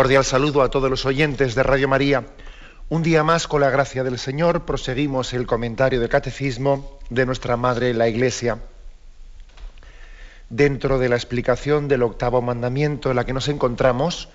[0.00, 2.24] Cordial saludo a todos los oyentes de Radio María.
[2.88, 7.58] Un día más, con la gracia del Señor, proseguimos el comentario del Catecismo de nuestra
[7.58, 8.60] Madre la Iglesia.
[10.48, 14.30] Dentro de la explicación del octavo mandamiento en la que nos encontramos,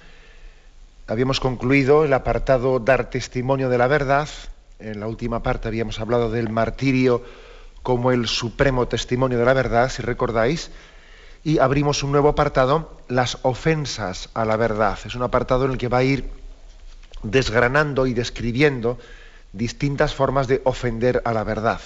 [1.07, 4.29] habíamos concluido el apartado Dar testimonio de la verdad.
[4.77, 7.23] En la última parte habíamos hablado del martirio
[7.81, 10.69] como el supremo testimonio de la verdad, si recordáis
[11.45, 14.97] y abrimos un nuevo apartado, las ofensas a la verdad.
[15.05, 16.27] Es un apartado en el que va a ir
[17.21, 18.97] desgranando y describiendo
[19.53, 21.81] distintas formas de ofender a la verdad.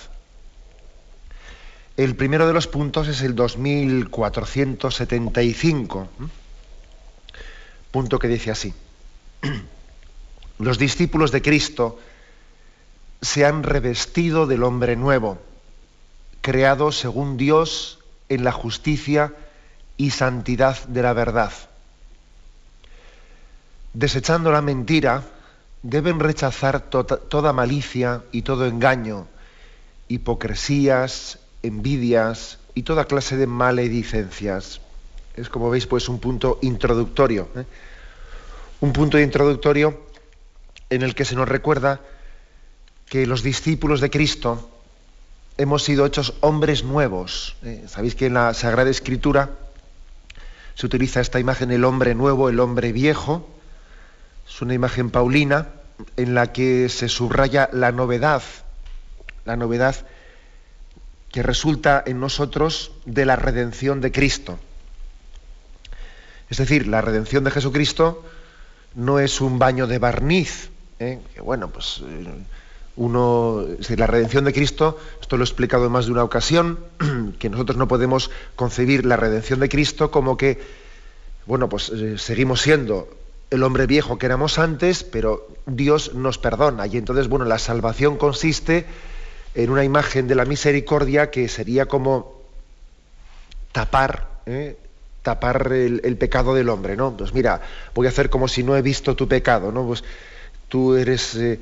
[1.97, 6.07] El primero de los puntos es el 2475,
[7.91, 8.73] punto que dice así.
[10.57, 11.99] Los discípulos de Cristo
[13.21, 15.37] se han revestido del hombre nuevo,
[16.39, 17.99] creado según Dios
[18.29, 19.33] en la justicia
[19.99, 21.51] y santidad de la verdad.
[23.93, 25.23] Desechando la mentira,
[25.83, 29.27] deben rechazar toda malicia y todo engaño,
[30.07, 34.79] hipocresías, envidias y toda clase de maledicencias.
[35.35, 37.49] Es como veis, pues un punto introductorio.
[37.57, 37.65] ¿eh?
[38.79, 39.99] Un punto introductorio
[40.89, 41.99] en el que se nos recuerda
[43.05, 44.69] que los discípulos de Cristo
[45.57, 47.57] hemos sido hechos hombres nuevos.
[47.63, 47.83] ¿eh?
[47.89, 49.49] Sabéis que en la Sagrada Escritura
[50.79, 53.45] se utiliza esta imagen el hombre nuevo, el hombre viejo.
[54.47, 55.67] Es una imagen paulina
[56.15, 58.41] en la que se subraya la novedad,
[59.43, 60.07] la novedad
[61.33, 64.57] que resulta en nosotros de la redención de Cristo.
[66.49, 68.25] Es decir, la redención de Jesucristo
[68.95, 70.69] no es un baño de barniz,
[70.99, 71.19] ¿eh?
[71.33, 72.25] que bueno, pues eh,
[72.99, 73.65] uno,
[73.95, 76.79] la redención de Cristo, esto lo he explicado en más de una ocasión,
[77.39, 80.59] que nosotros no podemos concebir la redención de Cristo como que,
[81.45, 83.07] bueno, pues eh, seguimos siendo
[83.51, 86.87] el hombre viejo que éramos antes, pero Dios nos perdona.
[86.87, 88.85] Y entonces, bueno, la salvación consiste
[89.55, 92.41] en una imagen de la misericordia que sería como
[93.71, 94.75] tapar, ¿eh?
[95.23, 97.15] tapar el, pecado del hombre, ¿no?
[97.15, 97.61] Pues mira,
[97.95, 99.87] voy a hacer como si no he visto tu pecado, ¿no?
[99.87, 100.03] Pues
[100.67, 101.35] tú eres...
[101.35, 101.59] Eh,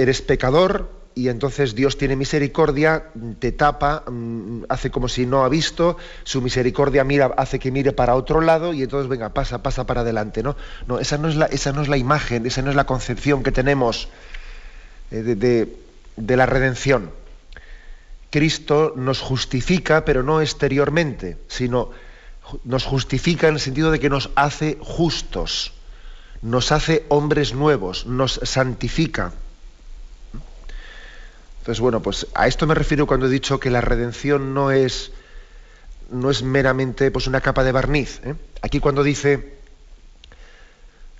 [0.00, 5.48] eres pecador y entonces Dios tiene misericordia, te tapa, mm, hace como si no ha
[5.48, 9.86] visto, su misericordia mira, hace que mire para otro lado y entonces venga, pasa, pasa
[9.86, 10.42] para adelante.
[10.42, 10.56] No,
[10.86, 13.42] no esa, no es la, esa no es la imagen, esa no es la concepción
[13.42, 14.08] que tenemos
[15.10, 15.76] eh, de,
[16.16, 17.10] de la redención.
[18.30, 21.90] Cristo nos justifica, pero no exteriormente, sino
[22.64, 25.72] nos justifica en el sentido de que nos hace justos,
[26.40, 29.32] nos hace hombres nuevos, nos santifica.
[31.70, 35.12] Entonces, bueno, pues a esto me refiero cuando he dicho que la redención no es,
[36.10, 38.20] no es meramente pues, una capa de barniz.
[38.24, 38.34] ¿eh?
[38.60, 39.54] Aquí cuando dice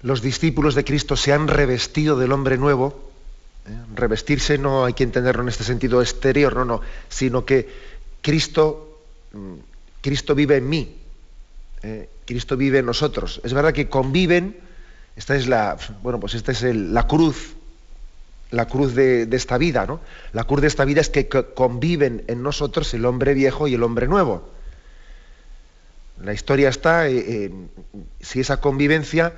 [0.02, 3.12] los discípulos de Cristo se han revestido del hombre nuevo,
[3.64, 3.70] ¿eh?
[3.94, 7.68] revestirse no hay que entenderlo en este sentido exterior, no, no, sino que
[8.20, 9.02] Cristo,
[9.32, 9.54] mm,
[10.00, 10.96] Cristo vive en mí,
[11.84, 12.08] ¿eh?
[12.26, 13.40] Cristo vive en nosotros.
[13.44, 14.58] Es verdad que conviven,
[15.14, 17.54] esta es la, bueno, pues esta es la cruz
[18.50, 20.00] la cruz de, esta vida, ¿no?
[20.32, 23.82] La cruz de esta vida es que conviven en nosotros el hombre viejo y el
[23.82, 24.50] hombre nuevo.
[26.22, 27.70] La historia está, en
[28.20, 29.32] si esa convivencia,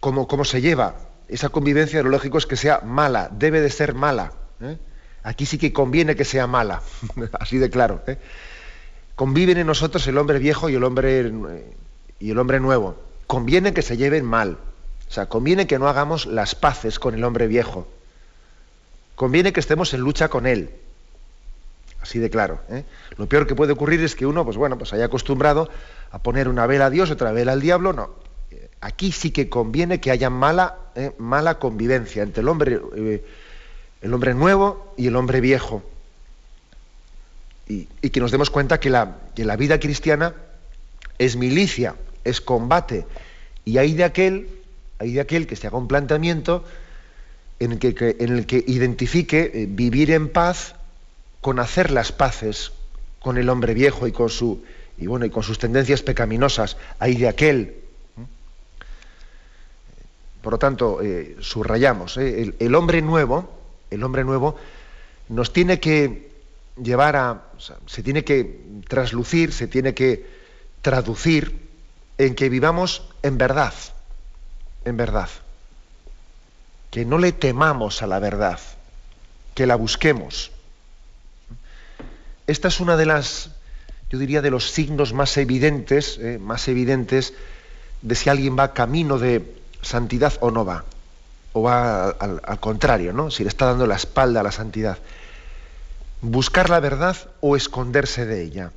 [0.00, 0.96] ¿cómo, ¿cómo, se lleva?
[1.28, 4.32] Esa convivencia lo lógico es que sea mala, debe de ser mala.
[4.60, 4.76] ¿eh?
[5.22, 6.82] Aquí sí que conviene que sea mala,
[7.40, 8.02] así de claro.
[8.06, 8.18] ¿eh?
[9.14, 11.32] Conviven en nosotros el hombre viejo y el hombre,
[12.18, 12.96] y el hombre nuevo.
[13.26, 14.58] Conviene que se lleven mal.
[15.08, 17.86] O sea, conviene que no hagamos las paces con el hombre viejo
[19.14, 20.70] conviene que estemos en lucha con él.
[22.02, 22.60] Así de claro.
[22.68, 22.84] ¿eh?
[23.16, 25.68] Lo peor que puede ocurrir es que uno, pues bueno, pues haya acostumbrado
[26.10, 27.92] a poner una vela a Dios, otra vela al diablo.
[27.92, 28.10] No.
[28.80, 31.12] Aquí sí que conviene que haya mala, ¿eh?
[31.18, 33.24] mala convivencia entre el hombre, eh,
[34.02, 35.84] el hombre nuevo y el hombre viejo.
[37.68, 40.34] Y, que nos demos cuenta que la, que la vida cristiana
[41.18, 41.94] es milicia,
[42.24, 43.06] es combate.
[43.64, 44.48] Y hay de aquel,
[44.98, 46.64] hay de aquel que se haga un planteamiento
[47.64, 50.74] en el que, identifique eh, vivir en paz
[51.40, 52.72] con hacer las paces
[53.20, 54.64] con el hombre viejo y con, su,
[54.98, 56.76] y bueno, y con sus tendencias pecaminosas.
[56.98, 57.76] Hay de aquel.
[60.42, 62.52] Por lo tanto, eh, subrayamos, ¿eh?
[62.58, 63.48] el, hombre nuevo,
[63.90, 64.56] el hombre nuevo
[65.28, 66.32] nos tiene que
[66.82, 67.42] llevar a,
[67.86, 70.26] se tiene que traslucir, se tiene que
[70.80, 71.70] traducir
[72.18, 73.72] en que vivamos en verdad,
[74.84, 75.28] en verdad.
[76.92, 78.60] Que no le temamos a la verdad,
[79.54, 80.52] que la busquemos.
[82.46, 83.50] Esta es una de las,
[84.10, 86.38] yo diría, de los signos más evidentes, ¿eh?
[86.38, 87.34] más evidentes
[88.02, 90.84] de si alguien va camino de santidad o no va,
[91.52, 93.30] o va al, contrario, ¿no?
[93.30, 94.98] Si le está dando la espalda a la santidad.
[96.20, 98.70] Buscar la verdad o esconderse de ella.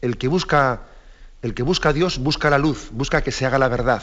[0.00, 0.82] El que busca,
[1.42, 4.02] el que busca a Dios busca la luz, busca que se haga la verdad.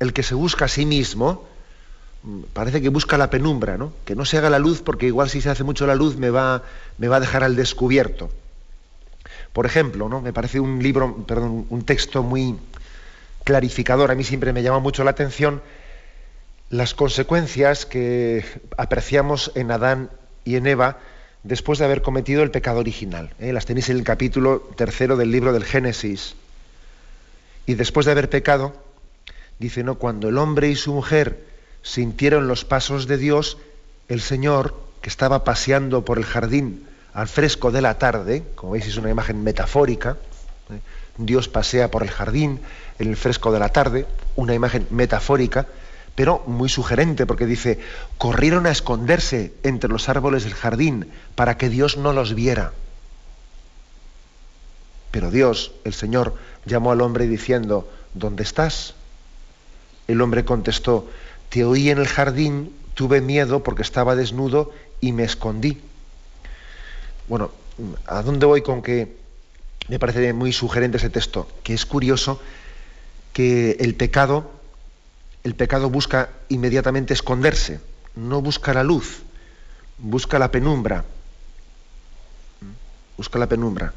[0.00, 1.46] El que se busca a sí mismo
[2.52, 3.92] parece que busca la penumbra, ¿no?
[4.04, 6.30] Que no se haga la luz porque igual si se hace mucho la luz me
[6.30, 6.62] va,
[6.98, 8.30] me va a dejar al descubierto.
[9.52, 10.20] Por ejemplo, ¿no?
[10.20, 12.56] Me parece un libro, perdón, un texto muy
[13.44, 14.10] clarificador.
[14.10, 15.62] A mí siempre me llama mucho la atención
[16.68, 18.44] las consecuencias que
[18.76, 20.10] apreciamos en Adán
[20.44, 20.98] y en Eva
[21.42, 23.34] después de haber cometido el pecado original.
[23.40, 23.52] ¿eh?
[23.52, 26.36] Las tenéis en el capítulo tercero del libro del Génesis.
[27.66, 28.74] Y después de haber pecado,
[29.60, 31.46] dice, no, cuando el hombre y su mujer
[31.82, 33.58] sintieron los pasos de Dios,
[34.08, 38.86] el Señor, que estaba paseando por el jardín al fresco de la tarde, como veis
[38.86, 40.16] es una imagen metafórica,
[40.70, 40.80] ¿eh?
[41.18, 42.60] Dios pasea por el jardín
[42.98, 45.66] en el fresco de la tarde, una imagen metafórica,
[46.14, 47.78] pero muy sugerente, porque dice,
[48.16, 52.72] corrieron a esconderse entre los árboles del jardín para que Dios no los viera.
[55.10, 58.94] Pero Dios, el Señor, llamó al hombre diciendo, ¿dónde estás?
[60.10, 61.08] El hombre contestó,
[61.50, 65.80] te oí en el jardín, tuve miedo porque estaba desnudo y me escondí.
[67.28, 67.52] Bueno,
[68.06, 69.16] ¿a dónde voy con que
[69.86, 71.48] me parece muy sugerente ese texto?
[71.62, 72.40] Que es curioso
[73.32, 74.50] que el pecado,
[75.44, 77.80] el pecado busca inmediatamente esconderse,
[78.16, 79.22] no busca la luz,
[79.98, 81.04] busca la penumbra.
[83.16, 83.92] Busca la penumbra.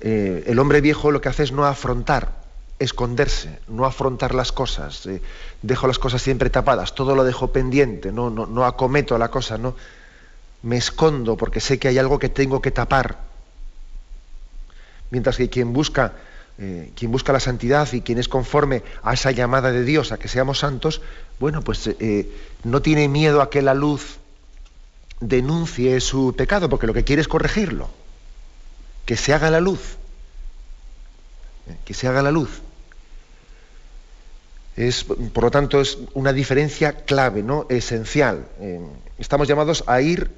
[0.00, 2.39] Eh, el hombre viejo lo que hace es no afrontar,
[2.80, 5.22] esconderse, no afrontar las cosas, eh,
[5.62, 9.58] dejo las cosas siempre tapadas, todo lo dejo pendiente, no, no, no acometo la cosa,
[9.58, 9.76] no
[10.62, 13.18] me escondo porque sé que hay algo que tengo que tapar.
[15.10, 16.14] Mientras que quien busca,
[16.58, 20.18] eh, quien busca la santidad y quien es conforme a esa llamada de Dios a
[20.18, 21.02] que seamos santos,
[21.38, 22.30] bueno, pues eh,
[22.64, 24.18] no tiene miedo a que la luz
[25.20, 27.90] denuncie su pecado, porque lo que quiere es corregirlo,
[29.04, 29.96] que se haga la luz,
[31.84, 32.62] que se haga la luz.
[35.32, 37.66] Por lo tanto, es una diferencia clave, ¿no?
[37.68, 38.46] esencial.
[38.60, 38.80] Eh,
[39.18, 40.30] estamos llamados a ir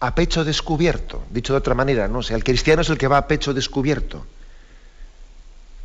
[0.00, 2.22] a pecho descubierto, dicho de otra manera, ¿no?
[2.22, 4.26] sea, el cristiano es el que va a pecho descubierto.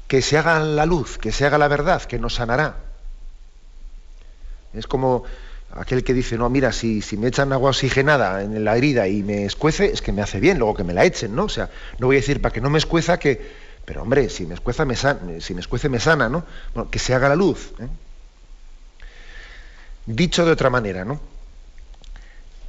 [0.08, 2.78] Que se haga la luz, que se haga la verdad, que nos sanará.
[4.74, 5.24] Es como
[5.76, 9.24] aquel que dice, no, mira, si, si me echan agua oxigenada en la herida y
[9.24, 11.46] me escuece, es que me hace bien, luego que me la echen, ¿no?
[11.46, 14.46] O sea, no voy a decir para que no me escueza que, pero hombre, si
[14.46, 16.46] me escueza me sana, si me escuece me sana, ¿no?
[16.90, 17.74] que se haga la luz.
[17.80, 17.88] ¿eh?
[20.06, 21.20] Dicho de otra manera, ¿no?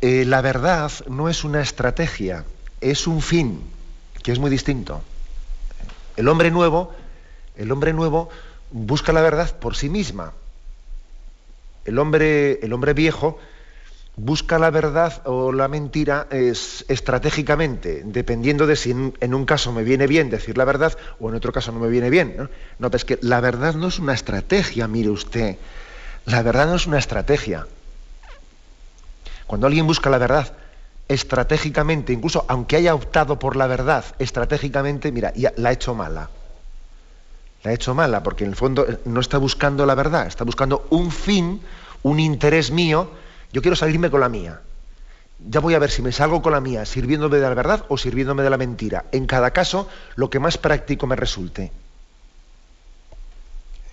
[0.00, 2.44] Eh, la verdad no es una estrategia,
[2.80, 3.62] es un fin,
[4.22, 5.02] que es muy distinto.
[6.16, 6.94] El hombre nuevo,
[7.56, 8.28] el hombre nuevo
[8.70, 10.32] busca la verdad por sí misma.
[11.84, 13.38] El hombre, el hombre viejo
[14.16, 19.82] busca la verdad o la mentira es, estratégicamente, dependiendo de si en, un caso me
[19.82, 22.34] viene bien decir la verdad o en otro caso no me viene bien.
[22.38, 22.48] ¿no?
[22.78, 25.56] no, es que la verdad no es una estrategia, mire usted.
[26.26, 27.66] La verdad no es una estrategia.
[29.46, 30.52] Cuando alguien busca la verdad
[31.08, 36.30] estratégicamente, incluso aunque haya optado por la verdad estratégicamente, mira, ya la ha hecho mala.
[37.62, 40.44] La ha hecho mala porque en el fondo eh, no está buscando la verdad, está
[40.44, 41.60] buscando un fin,
[42.02, 43.10] un interés mío
[43.54, 44.60] yo quiero salirme con la mía.
[45.48, 47.96] Ya voy a ver si me salgo con la mía sirviéndome de la verdad o
[47.96, 49.04] sirviéndome de la mentira.
[49.12, 51.70] En cada caso, lo que más práctico me resulte.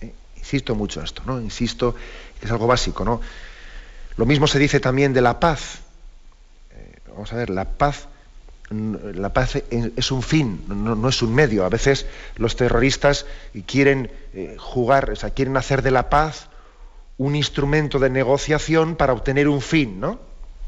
[0.00, 1.40] Eh, insisto mucho en esto, ¿no?
[1.40, 1.94] Insisto
[2.40, 3.20] es algo básico, ¿no?
[4.16, 5.78] Lo mismo se dice también de la paz.
[6.72, 8.08] Eh, vamos a ver, la paz,
[8.68, 11.64] la paz es un fin, no, es un medio.
[11.64, 13.26] A veces los terroristas
[13.68, 16.48] quieren eh, jugar, o sea, quieren hacer de la paz
[17.18, 20.18] un instrumento de negociación para obtener un fin, ¿no?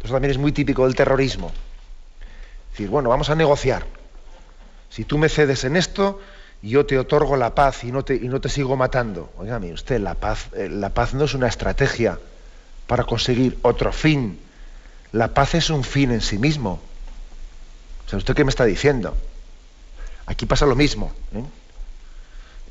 [0.02, 1.48] Eso también es muy típico del terrorismo.
[1.48, 3.86] Es decir, bueno, vamos a negociar.
[4.90, 6.20] Si tú me cedes en esto,
[6.62, 9.32] yo te otorgo la paz y no te, y no te sigo matando.
[9.38, 12.18] Oígame, usted, la paz, eh, la paz no es una estrategia
[12.86, 14.38] para conseguir otro fin.
[15.12, 16.80] La paz es un fin en sí mismo.
[18.06, 19.16] O sea, ¿usted qué me está diciendo?
[20.26, 21.12] Aquí pasa lo mismo.
[21.34, 21.44] ¿eh?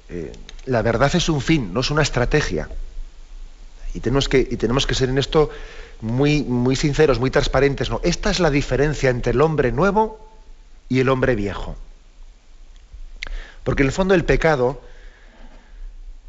[0.09, 0.33] Eh,
[0.65, 2.69] la verdad es un fin, no es una estrategia.
[3.93, 5.49] Y tenemos que, y tenemos que ser en esto
[6.01, 7.89] muy, muy sinceros, muy transparentes.
[7.89, 10.19] No, esta es la diferencia entre el hombre nuevo
[10.89, 11.75] y el hombre viejo.
[13.63, 14.81] Porque en el fondo el pecado,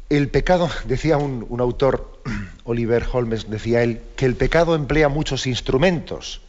[0.09, 2.19] el pecado, decía un, un autor,
[2.63, 6.41] Oliver Holmes, decía él, que el pecado emplea muchos instrumentos,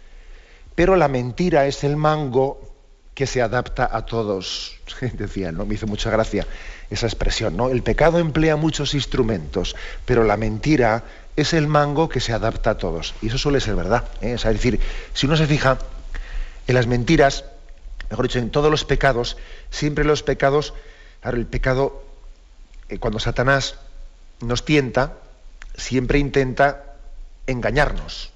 [0.74, 2.75] pero la mentira es el mango
[3.16, 4.76] que se adapta a todos.
[5.14, 5.64] Decía, ¿no?
[5.64, 6.46] Me hizo mucha gracia
[6.90, 7.70] esa expresión, ¿no?
[7.70, 11.02] El pecado emplea muchos instrumentos, pero la mentira
[11.34, 13.14] es el mango que se adapta a todos.
[13.22, 14.04] Y eso suele ser verdad.
[14.20, 14.34] ¿eh?
[14.34, 14.78] Es decir,
[15.14, 15.78] si uno se fija
[16.66, 17.46] en las mentiras,
[18.10, 19.38] mejor dicho, en todos los pecados,
[19.70, 20.74] siempre los pecados,
[21.22, 22.04] claro, el pecado,
[22.90, 23.76] eh, cuando Satanás
[24.40, 25.14] nos tienta,
[25.74, 26.84] siempre intenta
[27.46, 28.35] engañarnos.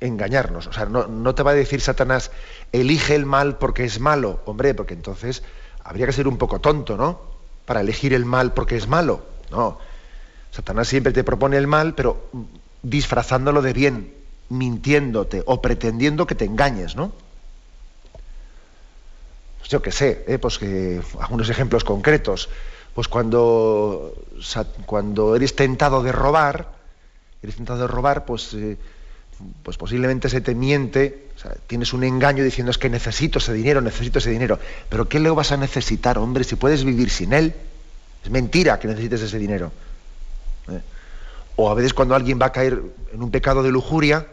[0.00, 0.66] Engañarnos.
[0.66, 2.30] O sea, no, no te va a decir Satanás,
[2.72, 4.40] elige el mal porque es malo.
[4.44, 5.42] Hombre, porque entonces
[5.84, 7.20] habría que ser un poco tonto, ¿no?
[7.66, 9.24] Para elegir el mal porque es malo.
[9.50, 9.78] No.
[10.50, 12.28] Satanás siempre te propone el mal, pero
[12.82, 14.14] disfrazándolo de bien,
[14.48, 17.12] mintiéndote o pretendiendo que te engañes, ¿no?
[19.58, 20.38] Pues yo qué sé, ¿eh?
[20.38, 22.48] pues que algunos ejemplos concretos.
[22.94, 24.14] Pues cuando,
[24.86, 26.72] cuando eres tentado de robar,
[27.42, 28.76] eres tentado de robar, pues, eh,
[29.62, 31.28] pues posiblemente se te miente,
[31.66, 34.58] tienes un engaño diciendo es que necesito ese dinero, necesito ese dinero.
[34.88, 37.54] Pero ¿qué le vas a necesitar, hombre, si puedes vivir sin él?
[38.24, 39.72] Es mentira que necesites ese dinero.
[40.70, 40.80] ¿eh?
[41.56, 42.80] O a veces cuando alguien va a caer
[43.12, 44.26] en un pecado de lujuria,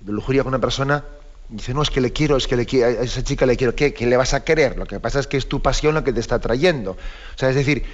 [0.00, 1.04] de lujuria con una persona,
[1.48, 3.92] dice, no, es que le quiero, es que le a esa chica le quiero, ¿qué?
[3.92, 4.76] ¿Qué le vas a querer?
[4.78, 6.92] Lo que pasa es que es tu pasión lo que te está trayendo.
[6.92, 7.84] O sea, es decir,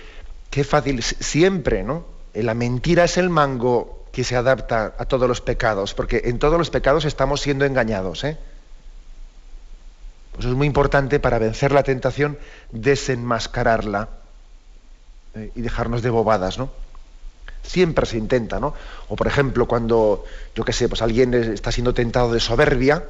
[0.51, 2.05] qué fácil, siempre, ¿no?
[2.35, 6.57] La mentira es el mango que se adapta a todos los pecados, porque en todos
[6.57, 8.25] los pecados estamos siendo engañados.
[8.25, 8.39] ¿eh?
[10.33, 12.39] Pues es muy importante para vencer la tentación
[12.73, 14.09] desenmascararla
[15.35, 15.53] ¿eh?
[15.55, 16.71] y dejarnos de bobadas, ¿no?
[17.63, 18.73] Siempre se intenta, ¿no?
[19.11, 23.05] O por ejemplo, cuando, yo qué sé, pues alguien está siendo tentado de soberbia,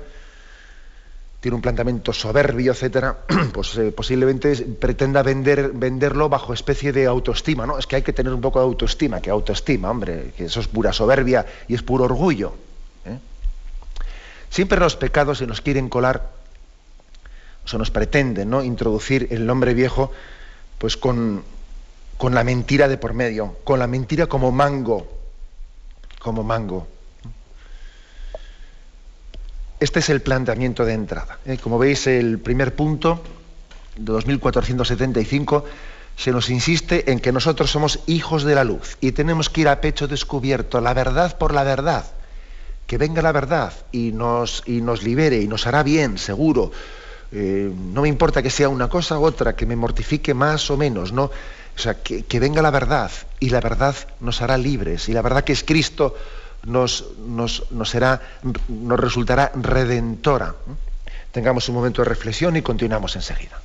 [1.47, 3.19] tiene un planteamiento soberbio, etcétera,
[3.53, 7.79] pues eh, posiblemente pretenda vender, venderlo bajo especie de autoestima, ¿no?
[7.79, 10.67] Es que hay que tener un poco de autoestima, que autoestima, hombre, que eso es
[10.67, 12.53] pura soberbia y es puro orgullo.
[13.05, 13.17] ¿eh?
[14.51, 16.33] Siempre los pecados se nos quieren colar,
[17.65, 18.65] se nos pretenden, ¿no?
[18.65, 20.11] Introducir el nombre viejo,
[20.79, 21.45] pues con,
[22.17, 25.07] con la mentira de por medio, con la mentira como mango,
[26.19, 26.89] como mango.
[29.79, 31.39] Este es el planteamiento de entrada.
[31.45, 31.59] ¿eh?
[31.63, 33.23] Como veis, el primer punto,
[33.97, 35.65] de 2475,
[36.17, 39.69] se nos insiste en que nosotros somos hijos de la luz y tenemos que ir
[39.69, 42.07] a pecho descubierto, la verdad por la verdad.
[42.87, 46.73] Que venga la verdad y nos, y nos libere y nos hará bien, seguro.
[47.33, 50.79] Eh, no me importa que sea una cosa u otra, que me mortifique más o
[50.79, 51.25] menos, ¿no?
[51.25, 55.21] O sea, que, que venga la verdad y la verdad nos hará libres y la
[55.21, 56.15] verdad que es Cristo
[56.67, 58.21] nos, nos, nos, será,
[58.69, 60.55] nos resultará redentora.
[61.33, 63.61] Tengamos un momento de reflexión y continuamos enseguida.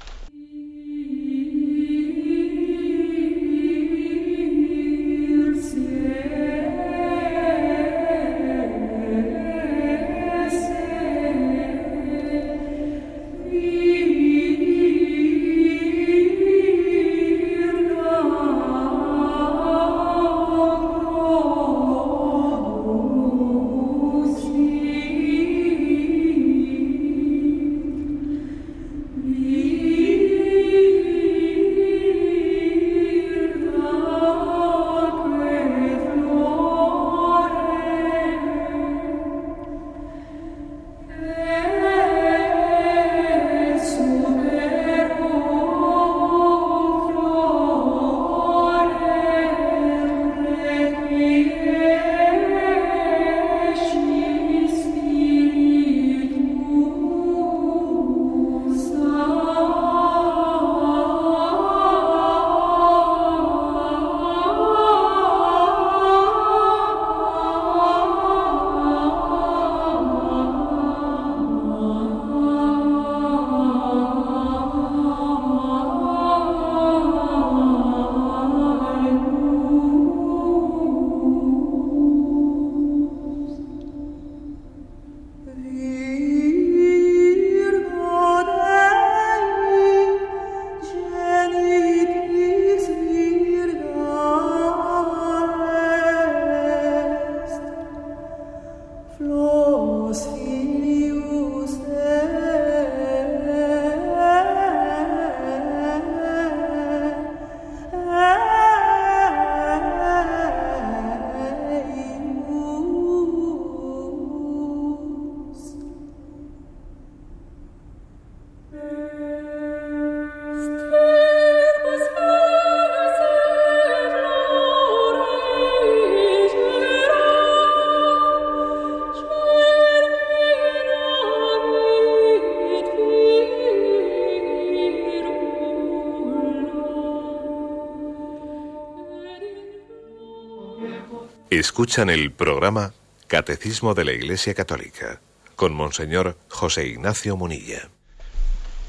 [141.82, 142.94] Escuchan el programa
[143.26, 145.20] Catecismo de la Iglesia Católica
[145.56, 147.90] con Monseñor José Ignacio Munilla.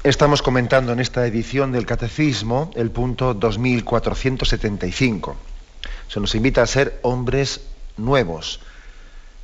[0.03, 5.35] Estamos comentando en esta edición del Catecismo el punto 2475.
[6.07, 7.61] Se nos invita a ser hombres
[7.97, 8.59] nuevos,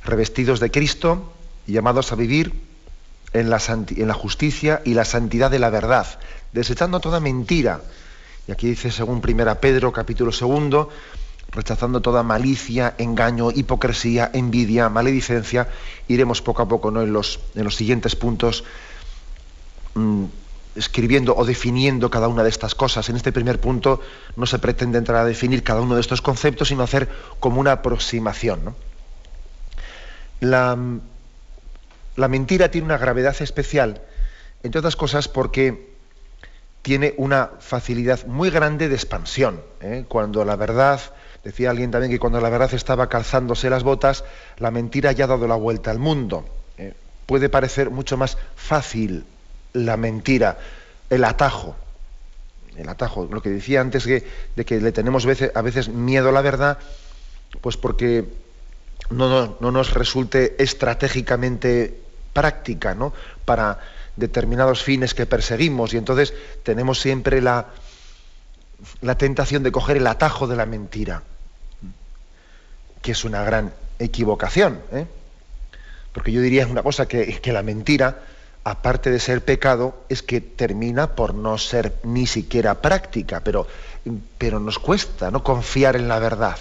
[0.04, 1.32] revestidos de Cristo
[1.66, 2.52] y llamados a vivir
[3.32, 6.20] en la, en la justicia y la santidad de la verdad,
[6.52, 7.80] desechando toda mentira.
[8.46, 10.88] Y aquí dice, según Primera Pedro, capítulo segundo,
[11.52, 15.68] rechazando toda malicia, engaño, hipocresía, envidia, maledicencia,
[16.08, 17.02] iremos poco a poco ¿no?
[17.02, 18.64] en, los, en los siguientes puntos
[19.94, 20.24] mm,
[20.76, 23.08] escribiendo o definiendo cada una de estas cosas.
[23.08, 24.00] En este primer punto
[24.36, 27.08] no se pretende entrar a definir cada uno de estos conceptos, sino hacer
[27.40, 28.74] como una aproximación.
[30.40, 30.78] La,
[32.16, 34.02] la mentira tiene una gravedad especial,
[34.62, 35.90] entre otras cosas porque
[36.82, 39.60] tiene una facilidad muy grande de expansión.
[39.80, 40.04] ¿eh?
[40.08, 41.00] Cuando la verdad
[41.44, 44.24] Decía alguien también que cuando la verdad estaba calzándose las botas,
[44.58, 46.44] la mentira ya ha dado la vuelta al mundo.
[46.76, 46.94] Eh,
[47.26, 49.24] puede parecer mucho más fácil
[49.72, 50.58] la mentira,
[51.08, 51.76] el atajo.
[52.76, 56.40] El atajo, lo que decía antes de que le tenemos a veces miedo a la
[56.40, 56.78] verdad,
[57.60, 58.26] pues porque
[59.10, 62.00] no, no nos resulte estratégicamente
[62.32, 63.12] práctica, ¿no?
[63.44, 63.80] Para
[64.16, 67.66] determinados fines que perseguimos y entonces tenemos siempre la,
[69.00, 71.22] la tentación de coger el atajo de la mentira,
[73.02, 74.80] que es una gran equivocación.
[74.92, 75.06] ¿eh?
[76.12, 78.22] Porque yo diría una cosa, que, que la mentira,
[78.64, 83.66] aparte de ser pecado, es que termina por no ser ni siquiera práctica, pero,
[84.38, 86.58] pero nos cuesta no confiar en la verdad.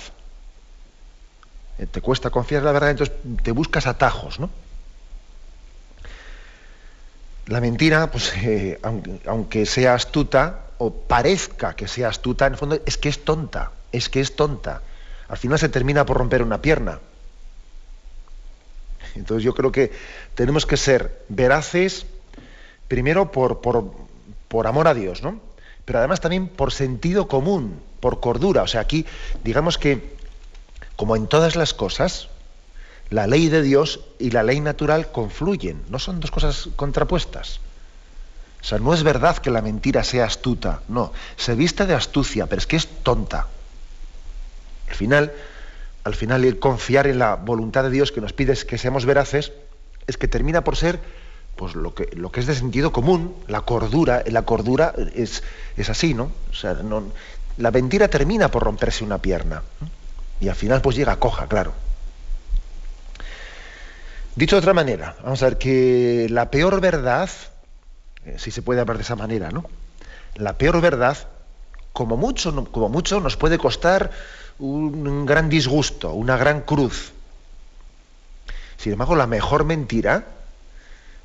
[1.77, 4.49] Eh, te cuesta confiar en la verdad, entonces te buscas atajos, ¿no?
[7.47, 8.79] La mentira, pues, eh,
[9.25, 13.71] aunque sea astuta, o parezca que sea astuta, en el fondo es que es tonta,
[13.91, 14.81] es que es tonta.
[15.29, 16.99] Al final se termina por romper una pierna.
[19.15, 19.91] Entonces yo creo que
[20.35, 22.05] tenemos que ser veraces,
[22.87, 23.91] primero por, por,
[24.47, 25.39] por amor a Dios, ¿no?
[25.85, 28.63] Pero además también por sentido común, por cordura.
[28.63, 29.05] O sea, aquí
[29.43, 30.15] digamos que,
[30.95, 32.29] como en todas las cosas,
[33.09, 37.59] la ley de Dios y la ley natural confluyen, no son dos cosas contrapuestas.
[38.61, 42.45] O sea, no es verdad que la mentira sea astuta, no, se viste de astucia,
[42.47, 43.47] pero es que es tonta.
[44.89, 45.31] Al final,
[46.03, 49.51] al final el confiar en la voluntad de Dios que nos pide que seamos veraces,
[50.07, 50.99] es que termina por ser
[51.55, 55.43] pues lo que, lo que es de sentido común, la cordura, la cordura es,
[55.75, 56.31] es así, ¿no?
[56.51, 57.03] O sea, no,
[57.57, 59.61] la mentira termina por romperse una pierna.
[60.39, 61.73] Y al final pues llega coja, claro.
[64.35, 67.29] Dicho de otra manera, vamos a ver que la peor verdad
[68.25, 69.65] eh, si se puede hablar de esa manera, ¿no?
[70.35, 71.17] La peor verdad,
[71.93, 74.11] como mucho, como mucho nos puede costar
[74.59, 77.13] un gran disgusto, una gran cruz.
[78.77, 80.25] Sin embargo, la mejor mentira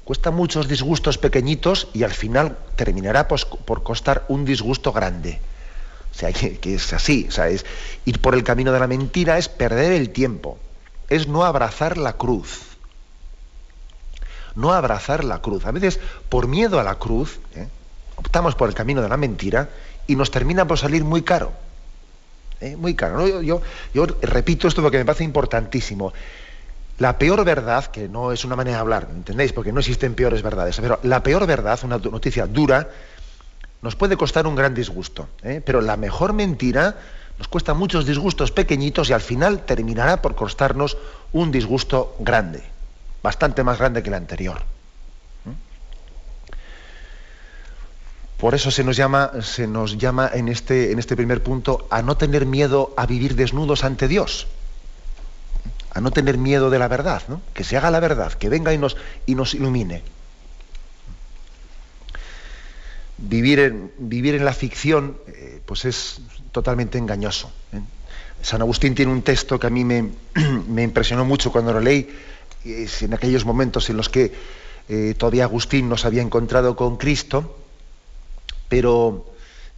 [0.05, 5.41] cuesta muchos disgustos pequeñitos y al final terminará por costar un disgusto grande.
[6.15, 7.27] O sea, que, es así.
[7.29, 7.65] O sea, es,
[8.05, 10.59] ir por el camino de la mentira es perder el tiempo.
[11.09, 12.61] Es no abrazar la cruz
[14.57, 15.67] no abrazar la cruz.
[15.67, 17.67] A veces, por miedo a la cruz, ¿eh?
[18.15, 19.69] optamos por el camino de la mentira
[20.07, 21.53] y nos termina por salir muy caro.
[22.65, 22.77] ¿Eh?
[22.77, 23.43] Muy caro.
[23.43, 23.61] Yo,
[24.23, 26.13] repito esto porque me parece importantísimo.
[26.99, 29.53] La peor verdad, que no es una manera de hablar, ¿entendéis?
[29.53, 32.89] Porque no existen peores verdades, pero la peor verdad, una noticia dura,
[33.83, 35.29] nos puede costar un gran disgusto.
[35.43, 35.61] ¿eh?
[35.65, 36.97] Pero la mejor mentira
[37.39, 40.97] nos cuesta muchos disgustos pequeñitos y al final terminará por costarnos
[41.33, 42.75] un disgusto grande
[43.25, 44.74] bastante más grande que la anterior.
[48.45, 52.03] Por eso se nos llama, se nos llama en, este, en este primer punto a
[52.03, 54.49] no tener miedo a vivir desnudos ante Dios.
[55.95, 57.41] A no tener miedo de la verdad, ¿no?
[57.55, 60.03] que se haga la verdad, que venga y nos, y nos ilumine.
[63.17, 66.21] Vivir en, vivir en la ficción eh, pues es
[66.53, 67.51] totalmente engañoso.
[67.73, 67.81] ¿eh?
[68.43, 70.11] San Agustín tiene un texto que a mí me,
[70.69, 72.15] me impresionó mucho cuando lo leí,
[72.67, 74.35] en aquellos momentos en los que
[74.91, 77.64] eh, todavía Agustín no se había encontrado con Cristo,
[78.75, 79.25] pero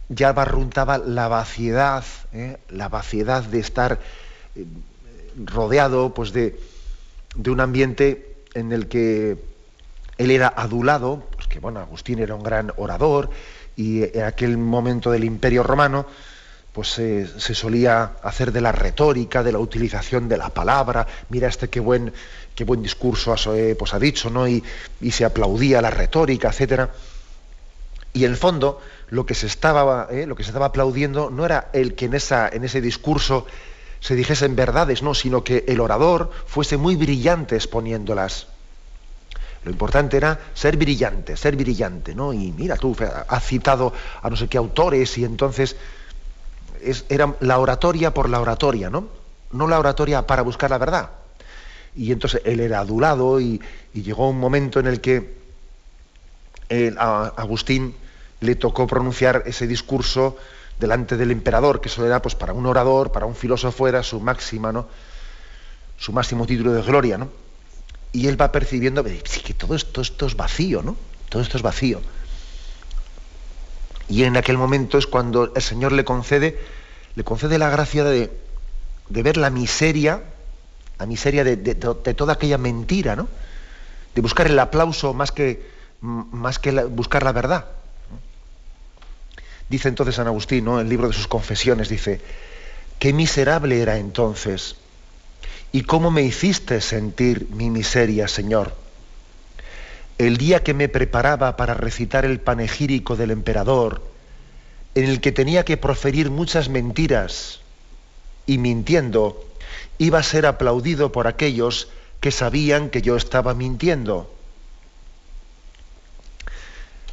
[0.09, 3.99] ya barruntaba la vaciedad, eh, la vaciedad de estar
[4.55, 4.65] eh,
[5.45, 6.59] rodeado pues, de,
[7.35, 9.37] de, un ambiente en el que
[10.17, 13.29] él era adulado, pues que bueno, Agustín era un gran orador,
[13.75, 16.07] y en aquel momento del Imperio Romano,
[16.73, 21.69] pues se solía hacer de la retórica, de la utilización de la palabra, mira este
[21.69, 22.13] qué buen,
[22.55, 24.47] qué buen discurso eh, pues, ha dicho, ¿no?
[24.47, 24.63] Y,
[25.11, 26.89] se aplaudía la retórica, etcétera.
[28.17, 31.45] Y en el fondo, lo que se estaba, eh, lo que se estaba aplaudiendo no
[31.45, 33.45] era el que en, esa, en ese discurso
[33.99, 38.47] se dijesen verdades, no, sino que el orador fuese muy brillante exponiéndolas.
[39.63, 42.33] Lo importante era ser brillante, ser brillante, ¿no?
[42.33, 42.95] Y mira, tú
[43.27, 45.75] has citado a no sé qué autores y entonces
[46.81, 49.09] es, era la oratoria por la oratoria, ¿no?
[49.51, 51.11] No la oratoria para buscar la verdad.
[51.95, 53.61] Y entonces él era adulado y,
[53.93, 55.37] llegó un momento en el que
[56.97, 57.95] a Agustín
[58.39, 60.37] le tocó pronunciar ese discurso
[60.79, 64.19] delante del emperador, que eso era pues para un orador, para un filósofo era su
[64.19, 64.87] máxima, ¿no?
[65.97, 67.29] Su máximo título de gloria, ¿no?
[68.11, 70.95] Y él va percibiendo que todo esto, esto es vacío, ¿no?
[71.29, 72.01] Todo esto es vacío.
[74.09, 76.59] Y en aquel momento es cuando el Señor le concede,
[77.15, 78.31] le concede la gracia de,
[79.09, 80.23] ver la miseria,
[80.99, 83.27] la miseria de, toda aquella mentira, ¿no?
[84.15, 85.69] De buscar el aplauso más que,
[86.01, 87.65] más que buscar la verdad.
[89.69, 90.79] Dice entonces San Agustín, ¿no?
[90.79, 92.21] en el libro de sus confesiones, dice,
[92.99, 94.75] qué miserable era entonces,
[95.71, 98.73] y cómo me hiciste sentir mi miseria, Señor.
[100.17, 104.01] El día que me preparaba para recitar el panegírico del emperador,
[104.95, 107.59] en el que tenía que proferir muchas mentiras,
[108.45, 109.45] y mintiendo,
[109.97, 111.89] iba a ser aplaudido por aquellos
[112.21, 114.33] que sabían que yo estaba mintiendo.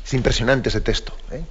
[0.04, 1.14] Es impresionante ese texto.
[1.32, 1.42] ¿eh?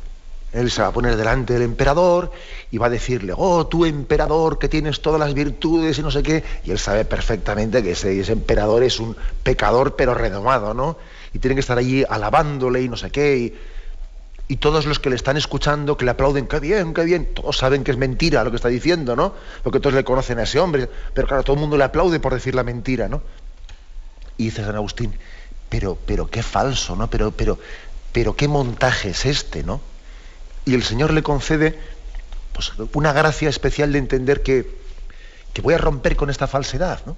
[0.53, 2.31] Él se va a poner delante del emperador
[2.69, 6.21] y va a decirle, oh, tú emperador que tienes todas las virtudes y no sé
[6.21, 6.43] qué.
[6.63, 10.97] Y él sabe perfectamente que ese, emperador es un pecador pero redomado, ¿no?
[11.33, 13.37] Y tiene que estar allí alabándole y no sé qué.
[13.37, 13.53] Y,
[14.47, 17.57] y, todos los que le están escuchando, que le aplauden, qué bien, qué bien, todos
[17.57, 19.33] saben que es mentira lo que está diciendo, ¿no?
[19.65, 20.87] Lo que todos le conocen a ese hombre.
[21.15, 23.23] Pero claro, todo el mundo le aplaude por decir la mentira, ¿no?
[24.37, 25.15] Y dice San Agustín,
[25.67, 27.09] pero, pero qué falso, ¿no?
[27.09, 27.57] Pero, pero,
[28.11, 29.81] pero qué montaje es este, ¿no?
[30.65, 31.79] Y el Señor le concede
[32.53, 34.83] pues, una gracia especial de entender que,
[35.61, 37.01] voy a romper con esta falsedad.
[37.05, 37.17] ¿no?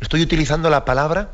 [0.00, 1.30] Estoy utilizando la palabra,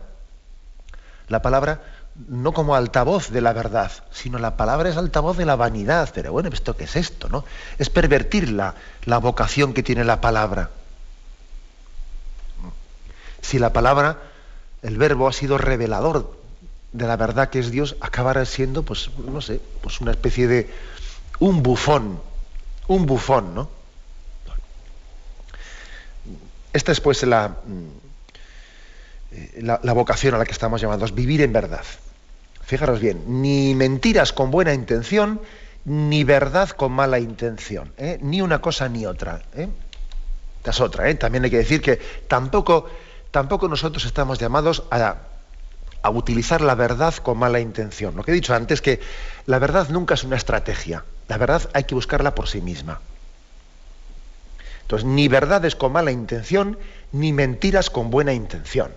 [1.29, 1.83] la palabra
[2.29, 6.11] no como altavoz de la verdad, sino la palabra es altavoz de la vanidad.
[6.15, 7.29] Pero bueno, ¿esto qué es esto?
[7.29, 7.45] ¿no?
[7.79, 10.71] Es pervertir la, la vocación que tiene la palabra.
[13.43, 14.19] Si la palabra,
[14.83, 16.37] el verbo ha sido revelador
[16.93, 20.71] de la verdad que es Dios, acabará siendo, pues, no sé, pues una especie de,
[21.41, 22.21] un bufón,
[22.89, 23.71] un bufón, ¿no?
[26.73, 27.89] Esta es pues la, mm,
[29.63, 31.85] la, la, vocación a la que estamos llamados, vivir en verdad.
[32.63, 35.41] Fijaros bien, ni mentiras con buena intención,
[35.87, 38.19] ni verdad con mala intención, ¿eh?
[38.21, 39.43] ni una cosa ni otra.
[39.55, 39.69] ¿eh?
[40.59, 41.15] Esta es otra, ¿eh?
[41.15, 41.97] también hay que decir que
[42.29, 42.91] tampoco,
[43.31, 45.17] tampoco nosotros estamos llamados a
[46.07, 48.15] a utilizar la verdad con mala intención.
[48.15, 49.01] Lo que he dicho antes, que
[49.47, 51.05] la verdad nunca es una estrategia.
[51.29, 53.01] La verdad hay que buscarla por sí misma.
[54.83, 56.79] Entonces, ni verdades con mala intención,
[57.11, 58.93] ni mentiras con buena intención.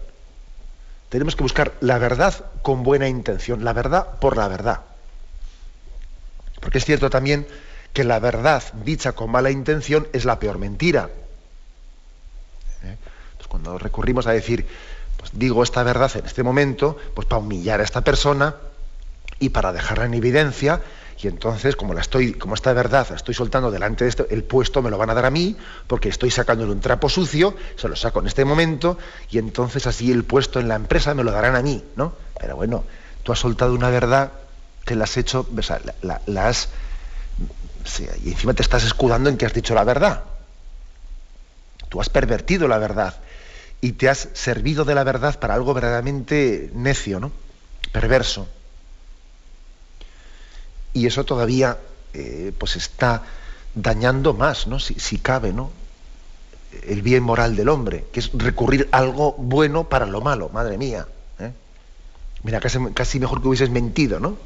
[1.10, 4.82] Tenemos que buscar la verdad con buena intención, la verdad por la verdad.
[6.60, 7.48] Porque es cierto también
[7.94, 11.10] que la verdad dicha con mala intención es la peor mentira.
[12.84, 12.96] ¿Eh?
[13.32, 14.68] Entonces, cuando recurrimos a decir,
[15.18, 18.56] pues digo esta verdad en este momento, pues para humillar a esta persona
[19.39, 20.82] y para dejarla en evidencia,
[21.21, 24.43] y entonces, como la estoy, como esta verdad la estoy soltando delante de esto, el
[24.43, 27.89] puesto me lo van a dar a mí, porque estoy sacándole un trapo sucio, se
[27.89, 28.97] lo saco en este momento,
[29.29, 32.13] y entonces así el puesto en la empresa me lo darán a mí, ¿no?
[32.39, 32.86] Pero bueno,
[33.23, 34.32] tú has soltado una verdad,
[34.86, 36.69] te la has hecho, o sea, la, has.
[38.23, 40.23] y encima te estás escudando en que has dicho la verdad.
[41.89, 43.15] Tú has pervertido la verdad
[43.82, 47.32] y te has servido de la verdad para algo verdaderamente necio, ¿no?
[47.91, 48.47] Perverso.
[50.99, 51.77] Y eso todavía
[52.13, 53.23] eh, pues está
[53.73, 54.79] dañando más, ¿no?
[54.79, 55.71] Si, cabe, ¿no?
[56.83, 61.07] El bien moral del hombre, que es recurrir algo bueno para lo malo, madre mía.
[61.39, 61.53] ¿eh?
[62.43, 64.38] Mira, casi, mejor que hubieses mentido, ¿no?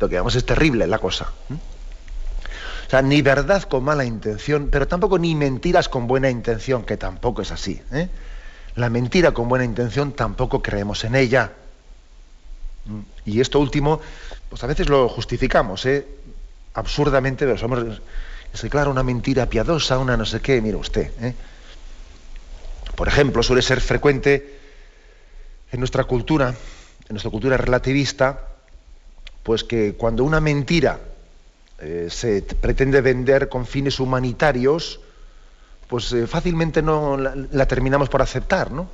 [0.00, 1.28] Lo que vamos es terrible la cosa.
[1.48, 6.96] O sea, ni verdad con mala intención, pero tampoco ni mentiras con buena intención, que
[6.96, 7.80] tampoco es así.
[7.92, 8.08] ¿eh?
[8.74, 11.52] La mentira con buena intención tampoco creemos en ella.
[13.24, 14.00] Y esto último,
[14.50, 16.06] pues a veces lo justificamos, ¿eh?
[16.74, 18.00] absurdamente, pero somos,
[18.52, 21.10] es claro, una mentira piadosa, una no sé qué, mire usted.
[21.22, 21.34] ¿eh?
[22.96, 24.58] Por ejemplo, suele ser frecuente
[25.72, 28.48] en nuestra cultura, en nuestra cultura relativista,
[29.42, 30.98] pues que cuando una mentira
[31.78, 35.00] eh, se pretende vender con fines humanitarios,
[35.88, 38.88] pues eh, fácilmente no la, terminamos por aceptar, ¿no?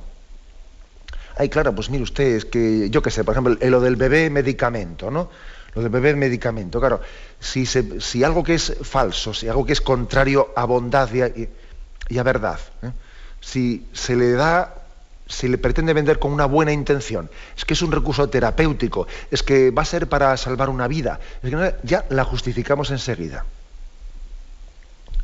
[1.37, 4.29] Ay, claro, pues mire usted, es que yo qué sé, por ejemplo, lo del bebé
[4.29, 5.29] medicamento, ¿no?
[5.75, 7.01] Lo del bebé medicamento, claro,
[7.39, 12.59] si, algo que es falso, si algo que es contrario a bondad y a, verdad,
[12.81, 12.91] ¿eh?
[13.39, 14.73] si se le da,
[15.27, 19.43] si le pretende vender con una buena intención, es que es un recurso terapéutico, es
[19.43, 21.19] que va a ser para salvar una vida,
[21.83, 23.45] ya la justificamos enseguida.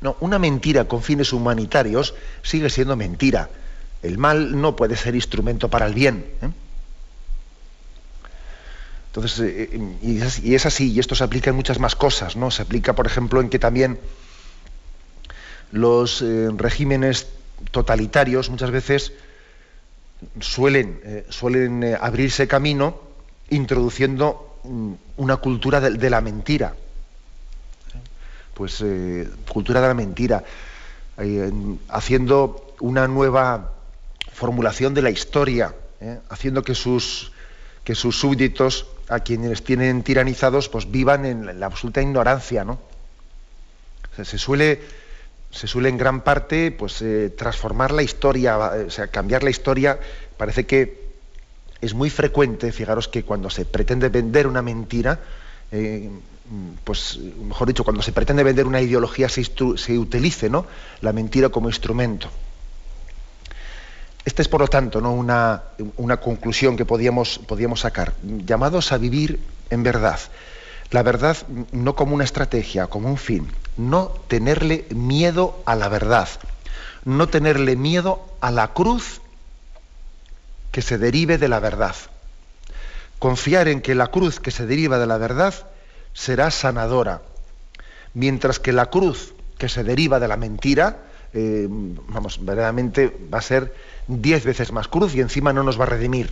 [0.02, 3.49] No, una mentira con fines humanitarios sigue siendo mentira.
[4.04, 6.26] El mal no puede ser instrumento para el bien.
[6.42, 6.50] ¿eh?
[9.08, 12.52] Entonces, eh, y, es, así, y esto se aplica en muchas más cosas, ¿no?
[12.52, 14.00] Se aplica, por ejemplo, en que también
[15.72, 17.28] los eh, regímenes
[17.72, 19.13] totalitarios muchas veces
[20.39, 23.00] suelen, suelen abrirse camino
[23.50, 26.76] introduciendo mm, una cultura de la mentira
[28.54, 30.44] pues eh, cultura de la mentira,
[31.18, 31.52] eh,
[31.89, 33.72] haciendo una nueva
[34.34, 37.32] formulación de la historia, eh, haciendo que sus,
[37.84, 42.80] que sus súbditos, a quienes tienen tiranizados, pues vivan en la absoluta ignorancia, ¿no?
[44.24, 44.80] se suele
[45.54, 47.04] se suele en gran parte pues
[47.36, 48.58] transformar la historia,
[48.89, 50.00] sea, cambiar la historia.
[50.36, 51.13] Parece que
[51.80, 55.19] es muy frecuente, fijaros que cuando se pretende vender una mentira,
[56.84, 59.41] pues mejor dicho, cuando se pretende vender una ideología se,
[59.98, 60.65] utilice ¿no?
[61.02, 62.30] la mentira como instrumento.
[64.26, 65.14] Esta es, por lo tanto, ¿no?
[65.14, 68.14] una, conclusión que podíamos, podíamos sacar.
[68.24, 70.20] Llamados a vivir en verdad.
[70.92, 71.38] La verdad
[71.72, 73.52] no como una estrategia, como un fin.
[73.76, 76.30] No tenerle miedo a la verdad.
[77.04, 79.20] No tenerle miedo a la cruz
[80.72, 81.96] que se derive de la verdad.
[83.20, 85.54] Confiar en que la cruz que se deriva de la verdad
[86.14, 87.22] será sanadora,
[88.14, 90.98] mientras que la cruz que se deriva de la mentira,
[91.34, 93.74] eh, vamos, verdaderamente va a ser
[94.08, 96.30] diez veces más cruz y encima no nos va a redimir.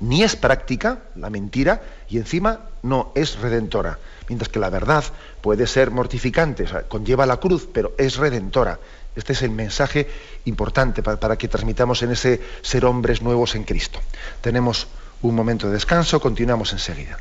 [0.00, 5.04] Ni es práctica la mentira y encima no es redentora, mientras que la verdad
[5.40, 8.78] puede ser mortificante, conlleva la cruz, pero es redentora.
[9.14, 10.06] Este es el mensaje
[10.44, 13.98] importante para, para que transmitamos en ese ser hombres nuevos en Cristo.
[14.42, 14.88] Tenemos
[15.22, 17.18] un momento de descanso, continuamos enseguida.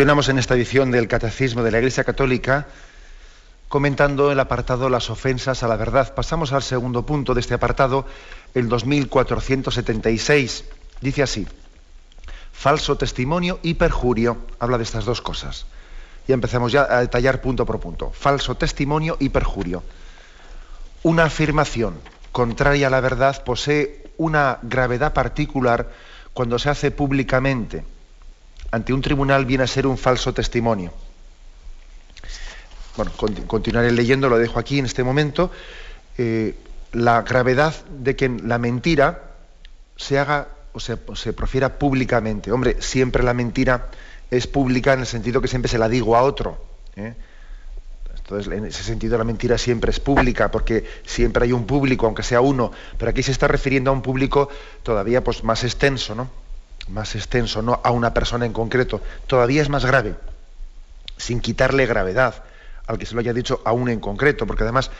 [0.00, 2.68] Continuamos en esta edición del Catecismo de la Iglesia Católica
[3.68, 6.14] comentando el apartado Las ofensas a la verdad.
[6.14, 8.06] Pasamos al segundo punto de este apartado,
[8.54, 10.64] el 2476.
[11.02, 11.46] Dice así,
[12.50, 14.38] falso testimonio y perjurio.
[14.58, 15.66] Habla de estas dos cosas.
[16.26, 18.10] Y empezamos ya a detallar punto por punto.
[18.10, 19.82] Falso testimonio y perjurio.
[21.02, 22.00] Una afirmación
[22.32, 25.90] contraria a la verdad posee una gravedad particular
[26.32, 27.84] cuando se hace públicamente
[28.70, 30.92] ante un tribunal viene a ser un falso testimonio.
[32.96, 33.12] Bueno,
[33.46, 35.50] continuaré leyendo, lo dejo aquí en este momento.
[36.18, 36.54] Eh,
[36.92, 39.22] la gravedad de que la mentira
[39.96, 40.96] se haga o se,
[41.32, 42.52] profiera públicamente.
[42.52, 43.88] Hombre, siempre la mentira
[44.30, 46.64] es pública en el sentido que siempre se la digo a otro.
[46.96, 47.14] ¿eh?
[48.16, 52.22] Entonces, en ese sentido, la mentira siempre es pública, porque siempre hay un público, aunque
[52.22, 52.70] sea uno.
[52.96, 54.48] Pero aquí se está refiriendo a un público
[54.84, 56.30] todavía pues, más extenso, ¿no?
[56.90, 59.00] Más extenso, no a una persona en concreto.
[59.26, 60.14] Todavía es más grave,
[61.16, 62.42] sin quitarle gravedad
[62.86, 64.90] al que se lo haya dicho a uno en concreto, porque además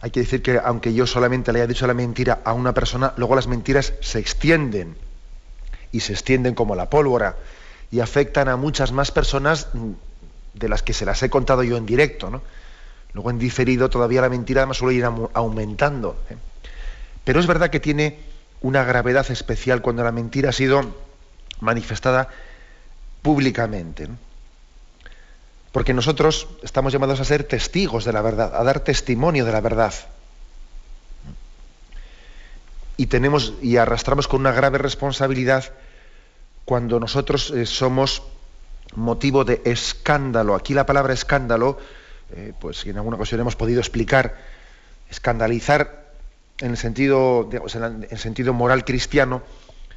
[0.00, 3.12] hay que decir que aunque yo solamente le haya dicho la mentira a una persona,
[3.16, 4.96] luego las mentiras se extienden
[5.92, 7.36] y se extienden como la pólvora
[7.90, 9.68] y afectan a muchas más personas
[10.54, 12.42] de las que se las he contado yo en directo, ¿no?
[13.12, 16.18] Luego en diferido todavía la mentira además suele ir aumentando.
[16.30, 16.36] ¿eh?
[17.22, 18.18] Pero es verdad que tiene
[18.60, 20.82] una gravedad especial cuando la mentira ha sido
[21.60, 22.28] manifestada
[23.22, 24.08] públicamente.
[25.72, 29.60] Porque nosotros estamos llamados a ser testigos de la verdad, a dar testimonio de la
[29.60, 29.94] verdad.
[32.96, 35.64] Y tenemos y arrastramos con una grave responsabilidad
[36.64, 38.22] cuando nosotros eh, somos
[38.94, 40.54] motivo de escándalo.
[40.54, 41.78] Aquí la palabra escándalo
[42.36, 44.36] eh, pues en alguna ocasión hemos podido explicar,
[45.10, 46.04] escandalizar
[46.58, 49.42] en el sentido, en el sentido moral cristiano,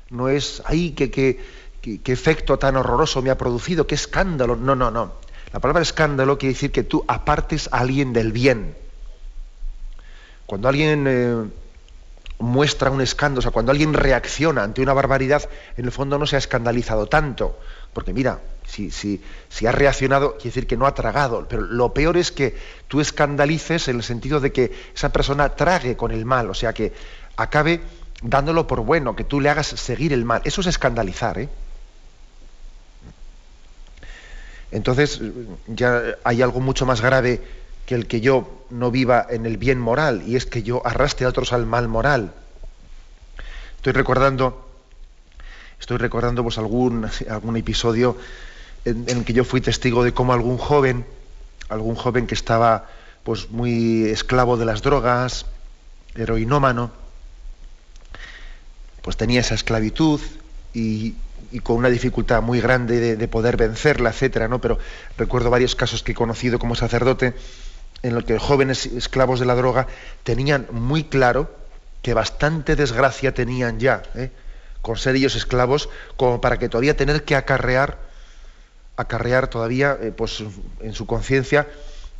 [0.09, 1.39] no es ahí que, que,
[2.05, 4.55] efecto tan horroroso me ha producido, qué escándalo.
[4.55, 5.13] No, no, no.
[5.53, 8.75] La palabra escándalo quiere decir que tú apartes a alguien del bien.
[10.45, 11.43] Cuando alguien eh,
[12.39, 16.25] muestra un escándalo, o sea, cuando alguien reacciona ante una barbaridad, en el fondo no
[16.25, 17.59] se ha escandalizado tanto.
[17.93, 21.47] Porque mira, si, si, si ha reaccionado, quiere decir que no ha tragado.
[21.49, 22.55] Pero lo peor es que
[22.87, 26.73] tú escandalices en el sentido de que esa persona trague con el mal, o sea,
[26.73, 26.93] que
[27.37, 27.81] acabe
[28.21, 30.41] dándolo por bueno, que tú le hagas seguir el mal.
[30.45, 31.49] Eso es escandalizar, ¿eh?
[34.71, 35.21] Entonces
[35.67, 37.41] ya hay algo mucho más grave
[37.85, 41.25] que el que yo no viva en el bien moral, y es que yo arrastre
[41.25, 42.33] a otros al mal moral.
[43.77, 44.67] Estoy recordando
[45.79, 48.17] Estoy recordando pues, algún, algún episodio
[48.85, 51.05] en, el que yo fui testigo de cómo algún joven,
[51.69, 52.89] algún joven que estaba
[53.23, 55.45] pues, muy esclavo de las drogas,
[56.15, 56.91] heroinómano,
[59.07, 60.19] pues tenía esa esclavitud
[60.73, 61.15] y,
[61.63, 64.59] con una dificultad muy grande de, poder vencerla, etcétera, ¿no?
[64.59, 64.79] Pero
[65.17, 67.33] recuerdo varios casos que he conocido como sacerdote
[68.03, 69.87] en los que jóvenes esclavos de la droga
[70.25, 71.49] tenían muy claro
[72.01, 74.29] que bastante desgracia tenían ya, ¿eh?
[74.81, 77.99] con ser ellos esclavos, como para que todavía tener que acarrear,
[78.97, 80.43] acarrear todavía eh, pues,
[80.81, 81.65] en su conciencia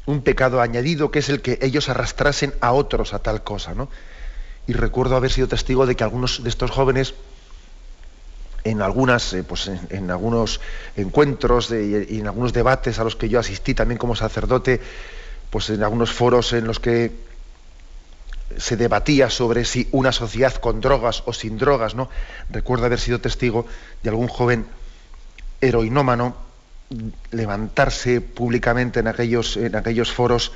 [0.05, 3.73] un pecado añadido, que es el que ellos arrastrasen a otros a tal cosa.
[3.73, 3.89] ¿no?
[4.67, 7.13] Y recuerdo haber sido testigo de que algunos de estos jóvenes,
[8.63, 10.59] en, algunas, eh, pues en, algunos
[10.95, 14.81] encuentros y en algunos debates a los que yo asistí también como sacerdote,
[15.49, 17.11] pues en algunos foros en los que
[18.57, 22.09] se debatía sobre si una sociedad con drogas o sin drogas, ¿no?
[22.49, 23.65] Recuerdo haber sido testigo
[24.03, 24.65] de algún joven
[25.59, 26.35] heroinómano
[27.31, 30.53] levantarse públicamente en aquellos, en aquellos foros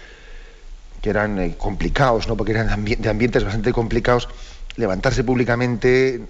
[1.02, 2.38] que eran eh, complicados, ¿no?
[2.38, 4.30] porque eran de ambientes bastante complicados,
[4.76, 6.22] levantarse públicamente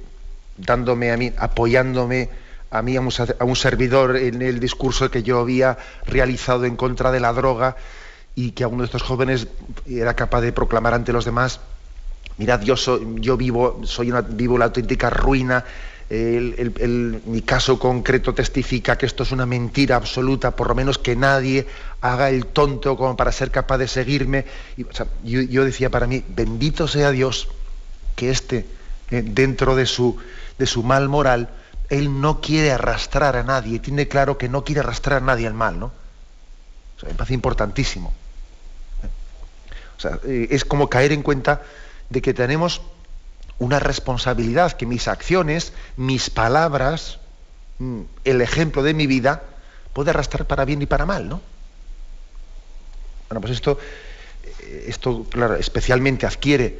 [0.58, 2.30] dándome a mí, apoyándome
[2.70, 7.20] a mí, a un servidor en el discurso que yo había realizado en contra de
[7.20, 7.76] la droga,
[8.36, 9.48] y que alguno de estos jóvenes
[9.88, 11.60] era capaz de proclamar ante los demás,
[12.38, 15.66] mirad, yo, soy, yo vivo, soy una, vivo la auténtica ruina,
[16.12, 21.68] mi caso concreto testifica que esto es una mentira absoluta, por lo menos que nadie
[22.02, 24.46] haga el tonto como para ser capaz de seguirme.
[24.76, 24.86] Y,
[25.24, 27.48] yo, decía para mí, bendito sea Dios
[28.18, 28.66] que este,
[29.10, 30.18] eh, dentro de su,
[30.58, 31.50] de su mal moral,
[31.90, 35.54] él no quiere arrastrar a nadie, tiene claro que no quiere arrastrar a nadie al
[35.54, 35.92] mal, ¿no?
[37.04, 38.14] me parece importantísimo.
[40.26, 41.62] Eh, es como caer en cuenta
[42.10, 42.82] de que tenemos
[43.60, 47.20] una responsabilidad, que mis acciones, mis palabras,
[47.80, 49.44] mm, el ejemplo de mi vida,
[49.94, 51.42] puede arrastrar para bien y para mal, ¿no?
[53.30, 53.78] Bueno, pues esto,
[54.62, 56.80] eh, esto claro, especialmente adquiere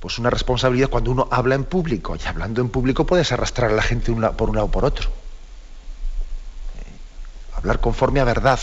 [0.00, 3.74] pues una responsabilidad cuando uno habla en público, y hablando en público puedes arrastrar a
[3.74, 5.08] la gente por un lado o por otro.
[5.08, 8.58] Eh, hablar conforme a verdad,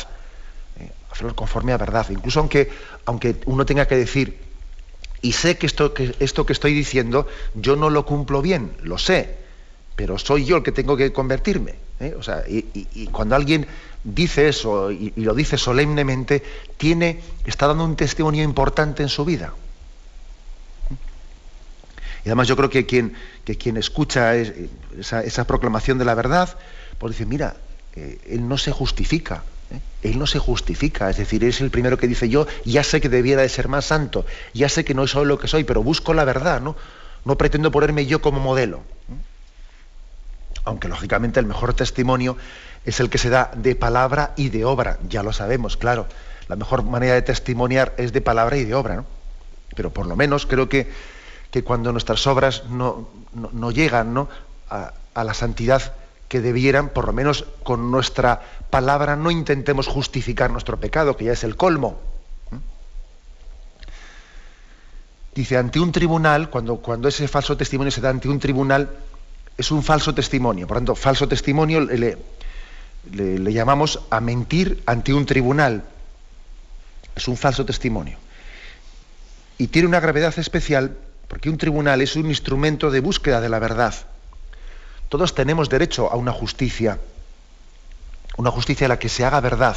[1.11, 2.07] hacerlo conforme a verdad.
[2.09, 2.71] Incluso aunque,
[3.05, 4.48] aunque uno tenga que decir,
[5.21, 8.97] y sé que esto, que esto que estoy diciendo yo no lo cumplo bien, lo
[8.97, 9.37] sé,
[9.95, 11.75] pero soy yo el que tengo que convertirme.
[11.99, 12.15] ¿eh?
[12.17, 13.67] O sea, y, cuando alguien
[14.03, 16.43] dice eso y, lo dice solemnemente,
[16.77, 19.53] tiene, está dando un testimonio importante en su vida.
[22.25, 23.15] Y además yo creo que quien,
[23.77, 26.57] escucha esa, proclamación de la verdad,
[26.97, 27.55] pues dice, mira,
[27.95, 29.43] eh, él no se justifica.
[30.01, 33.09] Él no se justifica, es decir, es el primero que dice yo ya sé que
[33.09, 36.13] debiera de ser más santo, ya sé que no soy lo que soy, pero busco
[36.13, 36.75] la verdad, ¿no?
[37.25, 38.77] No pretendo ponerme yo como modelo.
[38.77, 39.13] ¿eh?
[40.63, 42.37] Aunque lógicamente el mejor testimonio
[42.85, 46.07] es el que se da de palabra y de obra, ya lo sabemos, claro.
[46.47, 49.05] la mejor manera de testimoniar es de palabra y de obra, ¿no?
[49.75, 50.89] Pero por lo menos creo que,
[51.51, 54.29] que cuando nuestras obras no, no, llegan ¿no?
[54.69, 55.93] A la santidad
[56.29, 61.33] que debieran, por lo menos con nuestra palabra, no intentemos justificar nuestro pecado, que ya
[61.33, 61.99] es el colmo.
[65.33, 68.89] Dice, ante un tribunal, cuando, cuando ese falso testimonio se da ante un tribunal,
[69.57, 70.67] es un falso testimonio.
[70.67, 72.17] Por tanto, falso testimonio le,
[73.11, 75.83] le, llamamos a mentir ante un tribunal.
[77.15, 78.17] Es un falso testimonio.
[79.57, 80.95] Y tiene una gravedad especial
[81.27, 83.93] porque un tribunal es un instrumento de búsqueda de la verdad.
[85.09, 86.99] Todos tenemos derecho a una justicia,
[88.37, 89.75] una justicia en la que se haga verdad.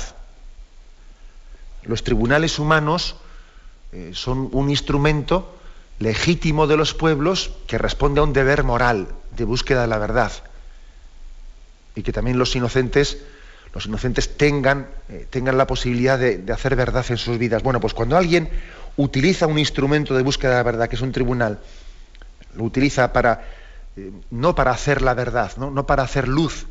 [1.85, 3.17] Los tribunales humanos
[3.93, 5.59] eh, son un instrumento
[5.99, 10.33] legítimo de los pueblos que responde a un deber moral de búsqueda de la verdad
[11.95, 13.19] y que también los inocentes
[13.75, 17.63] los inocentes tengan, eh, tengan la posibilidad de, hacer verdad en sus vidas.
[17.63, 18.51] Bueno, pues cuando alguien
[18.97, 21.59] utiliza un instrumento de búsqueda de la verdad, que es un tribunal,
[22.55, 23.47] lo utiliza para,
[23.97, 25.87] eh, no para hacer la verdad, ¿no?
[25.87, 26.67] para hacer luz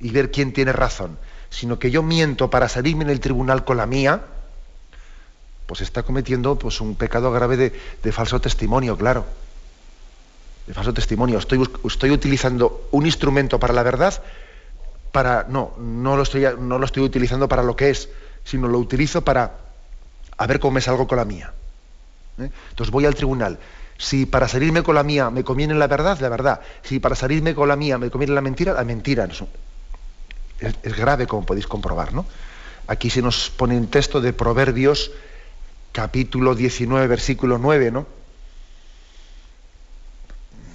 [0.00, 1.18] y ver quién tiene razón,
[1.50, 4.22] sino que yo miento para salirme en el tribunal con la mía,
[5.66, 7.56] pues está cometiendo pues, un pecado grave
[8.02, 9.26] de, falso testimonio, claro.
[10.66, 11.38] De falso testimonio.
[11.38, 14.22] Estoy, estoy utilizando un instrumento para la verdad
[15.12, 15.46] para.
[15.48, 18.08] No, no lo, estoy, no lo estoy utilizando para lo que es,
[18.44, 19.52] sino lo utilizo para
[20.36, 21.52] a ver cómo me salgo con la mía.
[22.38, 22.50] ¿eh?
[22.70, 23.58] Entonces voy al tribunal.
[23.98, 26.60] Si para salirme con la mía me conviene la verdad, la verdad.
[26.82, 29.28] Si para salirme con la mía me conviene la mentira, la mentira.
[30.60, 32.24] Es, grave, como podéis comprobar, ¿no?
[32.86, 35.10] Aquí se nos pone un texto de Proverbios
[35.90, 38.06] capítulo 19, versículo 9, ¿no?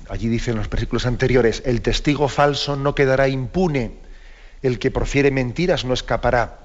[0.09, 3.93] Allí dicen los versículos anteriores, el testigo falso no quedará impune,
[4.61, 6.59] el que profiere mentiras no escapará,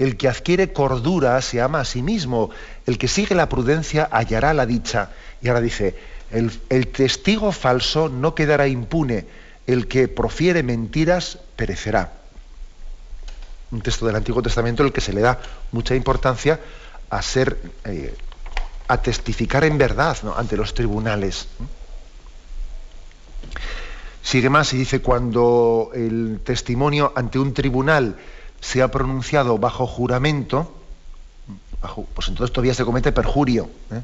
[0.00, 2.48] el que adquiere cordura se ama a sí mismo,
[2.86, 5.10] el que sigue la prudencia hallará la dicha.
[5.42, 5.94] Y ahora dice,
[6.30, 9.26] el, testigo falso no quedará impune,
[9.66, 12.14] el que profiere mentiras perecerá.
[13.72, 15.38] Un texto del Antiguo Testamento en el que se le da
[15.70, 16.58] mucha importancia
[17.10, 18.16] a ser, eh,
[18.88, 21.46] a testificar en verdad ante los tribunales.
[24.22, 28.16] Sigue más y dice, cuando el testimonio ante un tribunal
[28.60, 30.72] se ha pronunciado bajo juramento,
[32.14, 33.70] pues entonces todavía se comete perjurio.
[33.90, 34.02] ¿eh?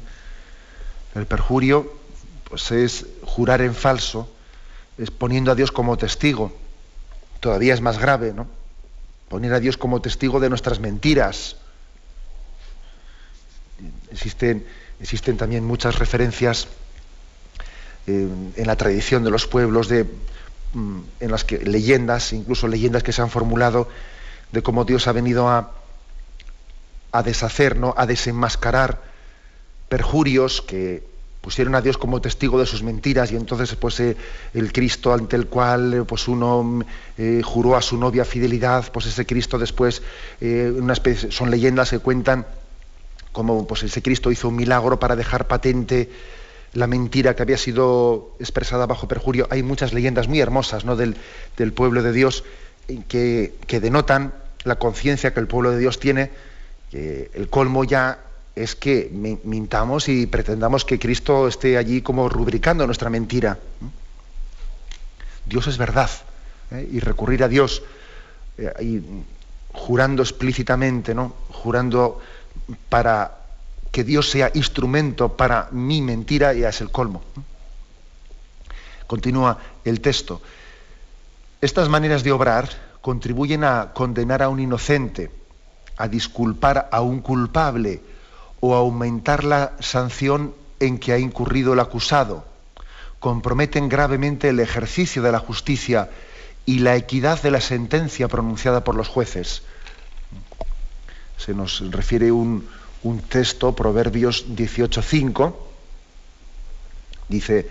[1.15, 1.93] El perjurio
[2.49, 4.29] pues es jurar en falso,
[4.97, 6.55] es poniendo a Dios como testigo.
[7.39, 8.47] Todavía es más grave, ¿no?
[9.29, 11.57] Poner a Dios como testigo de nuestras mentiras,
[14.11, 16.67] existen, también muchas referencias
[18.07, 20.05] eh, en la tradición de los pueblos de,
[20.73, 23.89] mm, en las que leyendas, incluso leyendas que se han formulado
[24.51, 25.71] de cómo Dios ha venido a,
[27.11, 29.01] a deshacer, a desenmascarar
[29.89, 31.03] perjurios que
[31.41, 34.17] pusieron a Dios como testigo de sus mentiras y entonces pues eh,
[34.53, 36.83] el Cristo ante el cual eh, pues uno
[37.43, 40.01] juró a su novia fidelidad, pues ese Cristo después
[41.29, 42.45] son leyendas que cuentan
[43.37, 46.09] como pues, ese Cristo hizo un milagro para dejar patente
[46.73, 49.47] la mentira que había sido expresada bajo perjurio.
[49.51, 50.95] Hay muchas leyendas muy hermosas ¿no?
[50.95, 51.15] del,
[51.73, 52.43] pueblo de Dios
[53.07, 54.33] que, denotan
[54.63, 56.31] la conciencia que el pueblo de Dios tiene,
[56.91, 58.19] que el colmo ya
[58.55, 59.09] es que
[59.43, 63.59] mintamos y pretendamos que Cristo esté allí como rubricando nuestra mentira.
[65.45, 66.09] Dios es verdad.
[66.71, 66.87] ¿eh?
[66.91, 67.83] Y recurrir a Dios
[68.57, 69.01] eh,
[69.73, 71.35] jurando explícitamente, ¿no?
[71.49, 72.19] jurando
[72.89, 73.37] para
[73.91, 77.23] que Dios sea instrumento para mi mentira ya es el colmo.
[79.05, 80.41] Continúa el texto.
[81.61, 82.69] Estas maneras de obrar
[83.01, 85.31] contribuyen a condenar a un inocente,
[85.97, 88.01] a disculpar a un culpable
[88.59, 92.45] o a aumentar la sanción en que ha incurrido el acusado.
[93.19, 96.09] Comprometen gravemente el ejercicio de la justicia
[96.65, 99.63] y la equidad de la sentencia pronunciada por los jueces
[101.37, 102.67] se nos refiere un,
[103.29, 105.55] texto, Proverbios 18.5,
[107.29, 107.69] dice,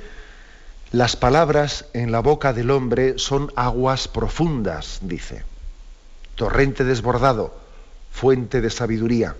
[0.96, 5.44] las palabras en la boca del hombre son aguas profundas, dice,
[6.36, 7.54] torrente desbordado,
[8.10, 9.36] fuente de sabiduría.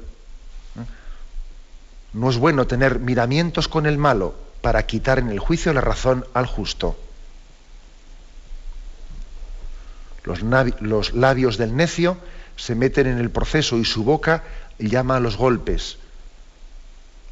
[2.13, 6.27] No es bueno tener miramientos con el malo para quitar en el juicio la razón
[6.35, 6.95] al justo.
[10.25, 12.19] Los, labios del necio
[12.57, 14.45] se meten en el proceso y su boca
[14.79, 15.97] llama a los golpes.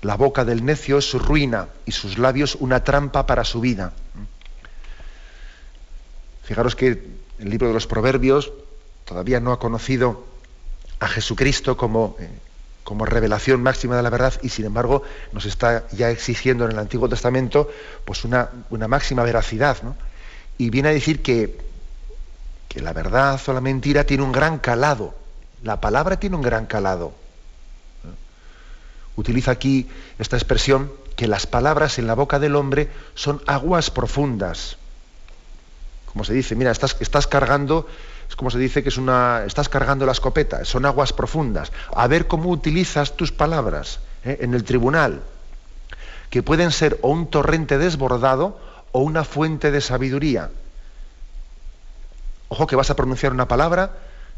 [0.05, 3.95] La boca del necio es su ruina y sus labios una trampa para su vida.
[6.43, 6.89] Fijaros que
[7.39, 8.53] el libro de los Proverbios
[9.07, 10.27] todavía no ha conocido
[11.01, 12.29] a Jesucristo como, eh,
[12.85, 16.79] como revelación máxima de la verdad y sin embargo nos está ya exigiendo en el
[16.79, 17.71] Antiguo Testamento
[18.05, 19.79] pues una, una máxima veracidad.
[20.59, 21.59] Y viene a decir que,
[22.69, 25.15] que la verdad o la mentira tiene un gran calado.
[25.63, 27.24] La palabra tiene un gran calado.
[29.17, 29.89] Utiliza aquí
[30.19, 34.77] esta expresión que las palabras en la boca del hombre son aguas profundas.
[36.07, 37.87] Como se dice, mira, estás, cargando
[38.29, 41.73] es como se dice que es una, estás cargando la escopeta, son aguas profundas.
[41.95, 44.39] A ver cómo utilizas tus palabras ¿eh?
[44.41, 45.23] en el tribunal,
[46.31, 48.59] que pueden ser o un torrente desbordado
[48.93, 50.51] o una fuente de sabiduría.
[52.49, 53.93] Ojo que vas a pronunciar una palabra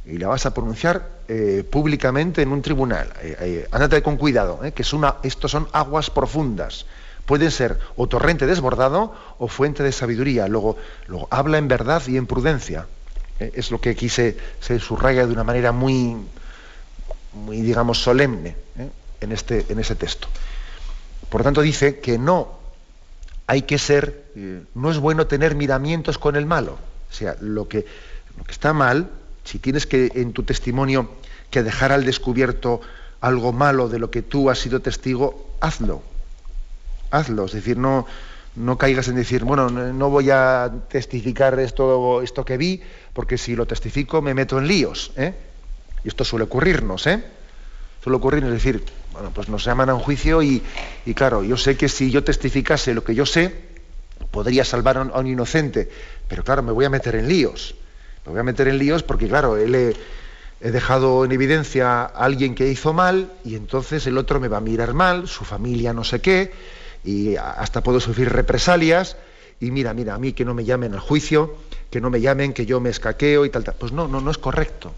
[0.07, 3.13] y la vas a pronunciar eh, públicamente en un tribunal.
[3.21, 6.87] Eh, ándate con cuidado, que es estos son aguas profundas.
[7.27, 10.47] Pueden ser o torrente desbordado o fuente de sabiduría.
[10.47, 10.77] Luego,
[11.09, 12.87] luego habla en verdad y en prudencia.
[13.41, 14.37] Eh, es lo que aquí se,
[14.79, 16.17] subraya de una manera muy,
[17.51, 18.89] digamos, solemne ¿eh?
[19.21, 20.29] en, este, en ese texto.
[21.29, 22.59] Por tanto, dice que no
[23.47, 26.79] hay que ser, eh, no es bueno tener miramientos con el malo.
[27.11, 27.87] O sea, lo lo que
[28.49, 29.11] está mal,
[29.47, 31.09] si tienes que en tu testimonio
[31.51, 32.81] que dejar al descubierto
[33.21, 36.03] algo malo de lo que tú has sido testigo, hazlo.
[37.11, 37.47] Hazlo.
[37.47, 38.07] Es decir, no,
[38.57, 42.83] no caigas en decir, bueno, no voy a testificar esto, esto que vi,
[43.13, 45.13] porque si lo testifico me meto en líos.
[45.17, 45.35] ¿eh?
[46.05, 47.23] Y esto suele ocurrirnos, ¿eh?
[48.03, 50.63] Suele ocurrirnos, es decir, bueno, pues nos llaman a un juicio y,
[51.15, 53.55] claro, yo sé que si yo testificase lo que yo sé,
[54.31, 55.91] podría salvar a un, inocente,
[56.29, 57.75] pero claro, me voy a meter en líos.
[58.27, 59.95] Me voy a meter en líos porque, claro, él he,
[60.71, 64.61] dejado en evidencia a alguien que hizo mal y entonces el otro me va a
[64.61, 66.53] mirar mal, su familia no sé qué,
[67.05, 69.17] y hasta puedo sufrir represalias
[69.61, 71.57] y mira, mira, a mí que no me llamen al juicio,
[71.91, 73.75] que no me llamen, que yo me escaqueo y tal, tal.
[73.79, 74.93] Pues no, no, no es correcto.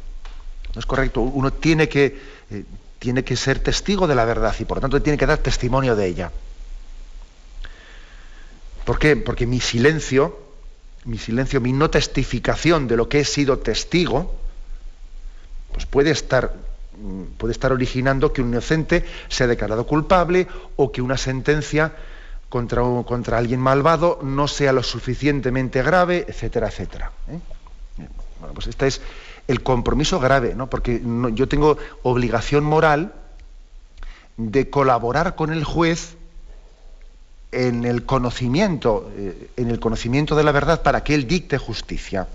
[0.74, 1.20] No es correcto.
[1.20, 2.18] Uno tiene que,
[2.50, 2.64] eh,
[2.98, 5.94] tiene que ser testigo de la verdad y por lo tanto tiene que dar testimonio
[5.94, 6.32] de ella.
[8.84, 9.16] ¿Por qué?
[9.16, 10.47] Porque mi silencio,
[11.08, 14.34] mi silencio, mi no testificación de lo que he sido testigo,
[15.72, 16.52] pues puede estar
[17.38, 21.94] puede estar originando que un inocente sea declarado culpable o que una sentencia
[22.48, 27.12] contra, contra alguien malvado no sea lo suficientemente grave, etcétera, etcétera.
[27.28, 27.38] ¿eh?
[28.40, 29.00] Bueno, pues este es
[29.46, 30.68] el compromiso grave, ¿no?
[30.68, 31.00] porque
[31.34, 33.14] yo tengo obligación moral
[34.36, 36.17] de colaborar con el juez
[37.52, 42.26] en el conocimiento, eh, en el conocimiento de la verdad para que él dicte justicia.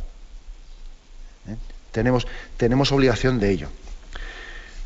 [1.47, 1.55] ¿eh?
[1.91, 3.69] Tenemos, tenemos obligación de ello.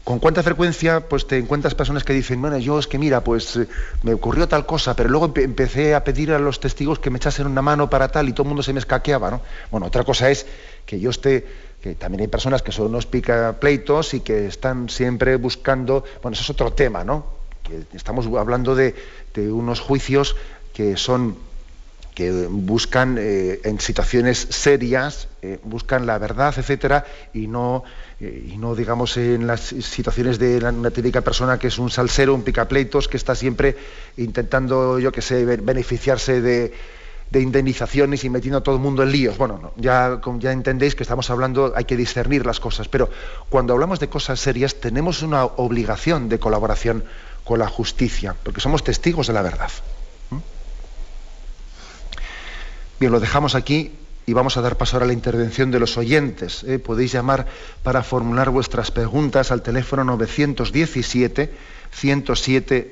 [0.03, 3.57] ¿Con cuánta frecuencia pues, te encuentras personas que dicen, bueno, yo es que mira, pues
[3.57, 3.67] eh,
[4.03, 7.45] me ocurrió tal cosa, pero luego empecé a pedir a los testigos que me echasen
[7.45, 9.41] una mano para tal y todo el mundo se me escaqueaba, ¿no?
[9.69, 10.45] Bueno, otra cosa es
[10.85, 11.45] que yo esté,
[11.81, 16.43] que también hay personas que son unos picapleitos y que están siempre buscando, bueno, eso
[16.43, 17.36] es otro tema, ¿no?
[17.93, 18.95] Estamos hablando de,
[19.33, 20.35] de unos juicios
[20.73, 21.35] que son
[22.17, 27.83] que buscan eh, en situaciones serias, eh, buscan la verdad, etcétera, y no,
[28.19, 32.33] eh, y no digamos en las situaciones de una típica persona que es un salsero,
[32.33, 33.77] un picapleitos, que está siempre
[34.17, 36.73] intentando, yo que sé, beneficiarse de,
[37.35, 39.37] indemnizaciones y metiendo a todo el mundo en líos.
[39.37, 43.11] Bueno, ya, ya entendéis que estamos hablando, hay que discernir las cosas, pero
[43.49, 47.03] cuando hablamos de cosas serias tenemos una obligación de colaboración
[47.47, 49.71] con la justicia, porque somos testigos de la verdad.
[52.99, 53.93] Bien, lo dejamos aquí
[54.25, 56.63] y vamos a dar paso ahora a la intervención de los oyentes.
[56.63, 56.79] ¿eh?
[56.79, 57.47] Podéis llamar
[57.83, 61.53] para formular vuestras preguntas al teléfono 917
[61.91, 62.91] 107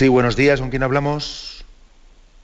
[0.00, 0.62] Sí, buenos días.
[0.62, 1.62] ¿Con quién hablamos?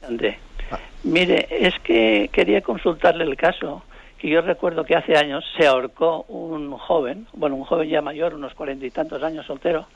[0.07, 0.38] André.
[0.70, 0.78] Ah.
[1.04, 3.82] Mire, es que quería consultarle el caso,
[4.18, 8.34] que yo recuerdo que hace años se ahorcó un joven, bueno, un joven ya mayor,
[8.34, 9.86] unos cuarenta y tantos años soltero,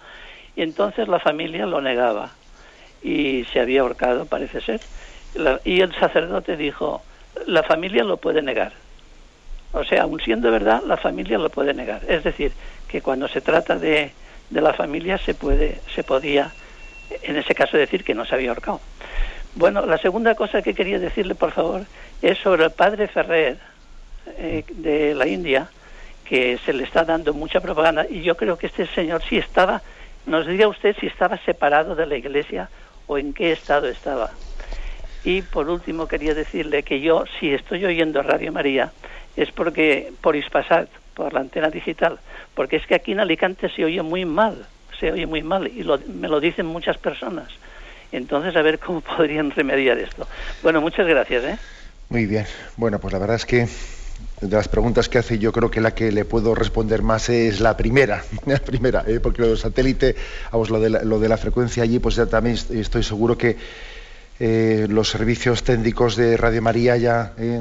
[0.56, 2.30] y entonces la familia lo negaba
[3.02, 4.80] y se había ahorcado, parece ser.
[5.62, 7.02] y el sacerdote dijo,
[7.46, 8.72] la familia lo puede negar.
[9.72, 12.00] O sea, aun siendo verdad, la familia lo puede negar.
[12.08, 12.52] Es decir,
[12.88, 14.12] que cuando se trata de,
[14.48, 16.54] de la familia se puede, se podía
[17.22, 18.80] en ese caso decir que no se había ahorcado.
[19.54, 21.82] Bueno, la segunda cosa que quería decirle, por favor,
[22.22, 23.58] es sobre el padre Ferrer
[24.38, 25.68] eh, de la India,
[26.24, 29.82] que se le está dando mucha propaganda, y yo creo que este señor sí estaba,
[30.26, 32.70] nos diga usted si estaba separado de la iglesia
[33.08, 34.30] o en qué estado estaba.
[35.24, 38.92] Y por último quería decirle que yo, si estoy oyendo Radio María,
[39.36, 42.20] es porque por Ispasat, por la antena digital,
[42.54, 44.66] porque es que aquí en Alicante se oye muy mal
[45.00, 47.48] se oye muy mal y me lo dicen muchas personas.
[48.12, 50.26] Entonces, a ver cómo podrían remediar esto.
[50.62, 51.44] Bueno, muchas gracias.
[51.44, 51.58] ¿eh?
[52.08, 52.46] Muy bien.
[52.76, 53.66] Bueno, pues la verdad es que
[54.40, 57.60] de las preguntas que hace, yo creo que la que le puedo responder más es
[57.60, 59.20] la primera, la primera, ¿eh?
[59.20, 60.16] porque lo del satélite,
[60.50, 63.56] vamos, lo de, la, lo de la frecuencia allí, pues ya también estoy seguro que
[64.38, 67.60] eh, los servicios técnicos de Radio María ya, eh,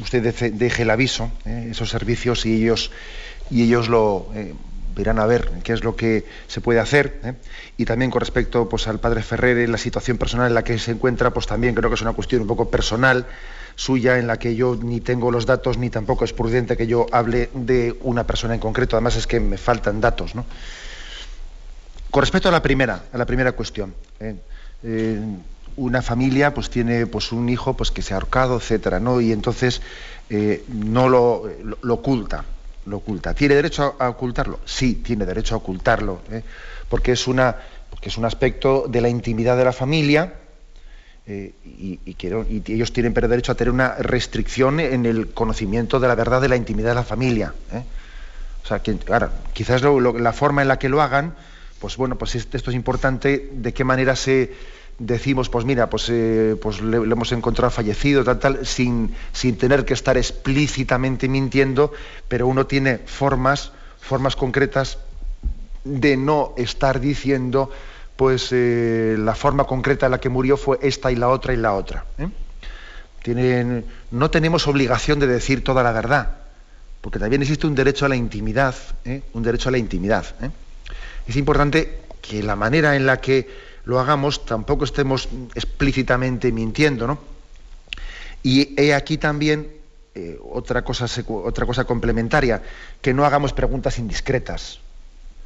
[0.00, 2.92] usted deje el aviso, esos servicios y ellos
[3.50, 4.28] y ellos lo
[4.94, 7.20] verán a ver qué es lo que se puede hacer.
[7.24, 7.34] ¿eh?
[7.76, 10.92] Y también con respecto pues, al padre Ferrer, la situación personal en la que se
[10.92, 13.26] encuentra, pues también creo que es una cuestión un poco personal
[13.74, 17.06] suya en la que yo ni tengo los datos ni tampoco es prudente que yo
[17.10, 18.96] hable de una persona en concreto.
[18.96, 20.34] Además es que me faltan datos.
[20.34, 20.44] ¿no?
[22.10, 23.94] Con respecto a la primera, a la primera cuestión.
[24.20, 24.36] ¿eh?
[24.82, 25.20] Eh,
[25.76, 29.32] una familia pues tiene pues un hijo pues que se ha ahorcado etcétera no y
[29.32, 29.80] entonces
[30.68, 31.48] no lo,
[31.80, 32.44] lo oculta
[32.86, 33.34] lo oculta.
[33.34, 34.60] ¿Tiene derecho a, ocultarlo?
[34.64, 36.42] Sí, tiene derecho a ocultarlo, ¿eh?
[36.88, 37.56] porque, es una,
[37.90, 40.34] porque es un aspecto de la intimidad de la familia
[41.26, 42.00] eh, y,
[42.72, 46.56] ellos tienen derecho a tener una restricción en el conocimiento de la verdad de la
[46.56, 47.54] intimidad de la familia.
[47.72, 47.84] ¿eh?
[48.64, 48.96] O sea, que,
[49.52, 51.34] quizás la forma en la que lo hagan,
[51.80, 54.52] pues bueno, pues esto es importante, de qué manera se
[55.02, 59.84] decimos, pues mira, pues, eh, pues le, hemos encontrado fallecido, tal, tal, sin, sin tener
[59.84, 61.92] que estar explícitamente mintiendo,
[62.28, 64.98] pero uno tiene formas, formas concretas
[65.84, 67.70] de no estar diciendo,
[68.14, 71.56] pues eh, la forma concreta en la que murió fue esta y la otra y
[71.56, 72.04] la otra.
[72.18, 72.28] ¿eh?
[73.24, 76.36] Tienen, no tenemos obligación de decir toda la verdad,
[77.00, 78.76] porque también existe un derecho a la intimidad,
[79.32, 80.24] un derecho a la intimidad.
[81.26, 87.18] Es importante que la manera en la que lo hagamos, tampoco estemos explícitamente mintiendo, ¿no?
[88.42, 89.68] Y he aquí también
[90.14, 92.62] eh, otra, cosa, otra cosa complementaria,
[93.00, 94.80] que no hagamos preguntas indiscretas,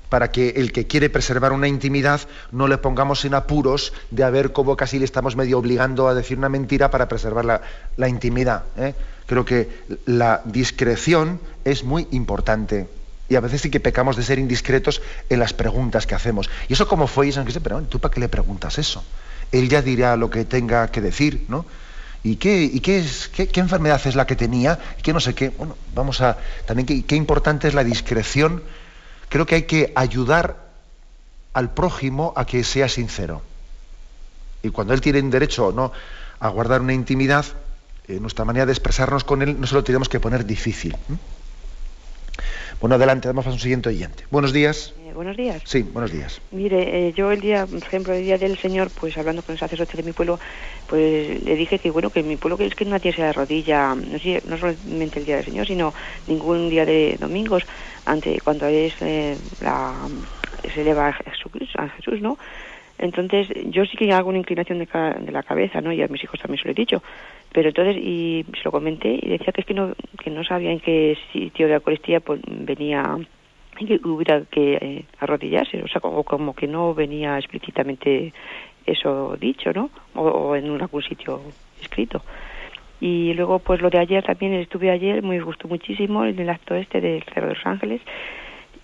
[0.08, 2.22] para que el que quiere preservar una intimidad
[2.52, 6.14] no le pongamos en apuros de a ver cómo casi le estamos medio obligando a
[6.14, 7.62] decir una mentira para preservar
[7.96, 8.64] la, intimidad.
[8.76, 8.94] ¿eh?
[9.26, 9.68] Creo que
[10.06, 12.88] la discreción es muy importante.
[13.28, 16.48] Y a veces sí que pecamos de ser indiscretos en las preguntas que hacemos.
[16.68, 17.26] ¿Y eso cómo fue?
[17.28, 19.04] Y dice, pero ¿tú para qué le preguntas eso?
[19.52, 21.66] Él ya dirá lo que tenga que decir, ¿no?
[22.22, 24.78] ¿Y qué, y qué, es, qué, enfermedad es la que tenía?
[24.98, 25.50] ¿Y qué no sé qué?
[25.50, 26.38] Bueno, vamos a...
[26.66, 28.62] También qué, qué importante es la discreción.
[29.28, 30.56] Creo que hay que ayudar
[31.52, 33.42] al prójimo a que sea sincero.
[34.62, 35.92] Y cuando él tiene derecho o no
[36.40, 37.46] a guardar una intimidad,
[38.08, 40.96] eh, nuestra manera de expresarnos con él no se lo tenemos que poner difícil.
[42.80, 44.24] Bueno, adelante, vamos a un siguiente oyente.
[44.30, 44.94] Buenos días.
[45.00, 45.62] Eh, buenos días.
[45.64, 46.42] Sí, buenos días.
[46.50, 49.58] Mire, eh, yo el día, por ejemplo, el día del Señor, pues hablando con el
[49.58, 50.38] sacerdote de mi pueblo,
[50.86, 53.94] pues le dije que, bueno, que en mi pueblo que es que nadie se arrodilla,
[53.94, 55.94] no, sé, no solamente el día del Señor, sino
[56.26, 57.62] ningún día de domingos,
[58.04, 60.06] ante cuando es eh, la,
[60.74, 62.36] se eleva a Jesús, a Jesús, ¿no?
[62.98, 65.92] Entonces, yo sí que hago una inclinación de, de, la cabeza, ¿no?
[65.92, 67.02] Y a mis hijos también se lo he dicho.
[67.56, 70.70] Pero entonces, y se lo comenté y decía que es que no, que no sabía
[70.70, 73.16] en qué sitio de la Eucaristía pues, venía
[73.78, 78.34] que hubiera que eh, arrodillarse, o sea, como, como, que no venía explícitamente
[78.84, 79.88] eso dicho, ¿no?
[80.14, 81.40] O, en algún sitio
[81.80, 82.20] escrito.
[83.00, 86.74] Y luego, pues lo de ayer también estuve ayer, me gustó muchísimo en el acto
[86.74, 88.02] este del Cerro de los Ángeles.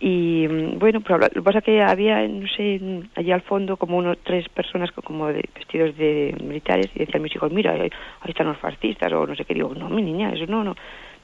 [0.05, 2.80] Y mm, bueno, pero lo que pasa es que había, no sé,
[3.14, 7.36] allí al fondo como unos tres personas como de, vestidos de militares y decían mis
[7.36, 7.88] hijos, mira, ahí,
[8.26, 9.55] están los fascistas o no sé qué.
[9.55, 10.74] Digo, no, mi niña, eso no, no.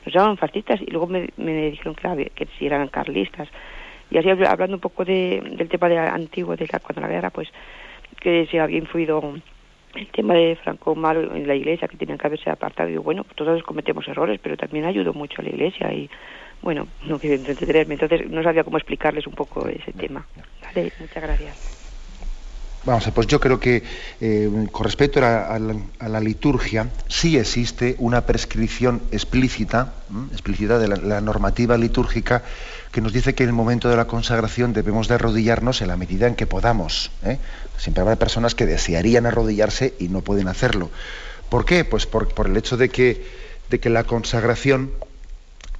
[0.06, 3.48] Nos llamaban fascistas y luego me, me dijeron que, que si eran carlistas.
[4.12, 7.30] Y así hablando un poco de, del tema de antiguo, de la, cuando la guerra,
[7.30, 7.48] pues
[8.20, 9.34] que se había influido
[9.96, 12.88] el tema de Franco Malo en la iglesia, que tenían que haberse apartado.
[12.88, 16.08] Y bueno, todos cometemos errores, pero también ayudó mucho a la iglesia y
[16.62, 20.26] bueno, no quiero entretenerme, entonces no sabía cómo explicarles un poco ese tema.
[20.62, 21.78] Vale, muchas gracias.
[22.84, 23.82] Vamos a pues yo creo que
[24.20, 29.94] eh, con respecto a la, liturgia sí existe una prescripción explícita,
[30.32, 32.44] explícita de la, normativa litúrgica
[32.92, 35.96] que nos dice que en el momento de la consagración debemos de arrodillarnos en la
[35.96, 37.10] medida en que podamos.
[37.24, 37.38] ¿eh?
[37.76, 40.90] Siempre habrá personas que desearían arrodillarse y no pueden hacerlo.
[41.50, 41.84] ¿Por qué?
[41.84, 43.26] Pues por, el hecho de que,
[43.70, 44.92] de que la consagración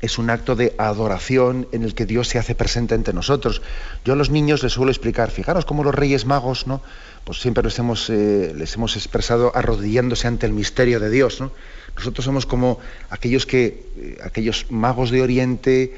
[0.01, 3.63] es un acto de adoración en el que Dios se hace presente entre nosotros.
[4.05, 6.81] Yo a los niños les suelo explicar, fijaros cómo los reyes magos, ¿no?
[7.25, 11.51] Pues siempre les hemos, eh, les hemos expresado arrodillándose ante el misterio de Dios, ¿no?
[11.97, 12.79] Nosotros somos como
[13.11, 15.95] aquellos que, eh, aquellos magos de Oriente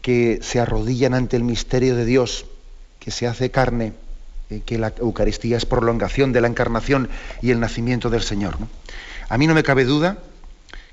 [0.00, 2.46] que se arrodillan ante el misterio de Dios,
[2.98, 3.92] que se hace carne,
[4.48, 7.10] eh, que la Eucaristía es prolongación de la encarnación
[7.42, 8.56] y el nacimiento del Señor.
[9.28, 10.18] A mí no me cabe duda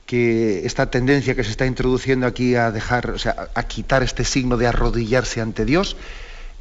[0.10, 4.26] que esta tendencia que se está introduciendo aquí a dejar, o sea, a quitar este
[4.26, 5.98] signo de arrodillarse ante Dios,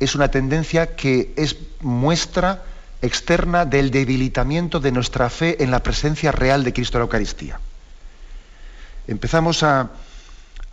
[0.00, 2.62] es una tendencia que es muestra
[3.00, 7.58] externa del debilitamiento de nuestra fe en la presencia real de Cristo en la Eucaristía.
[9.06, 9.92] Empezamos a,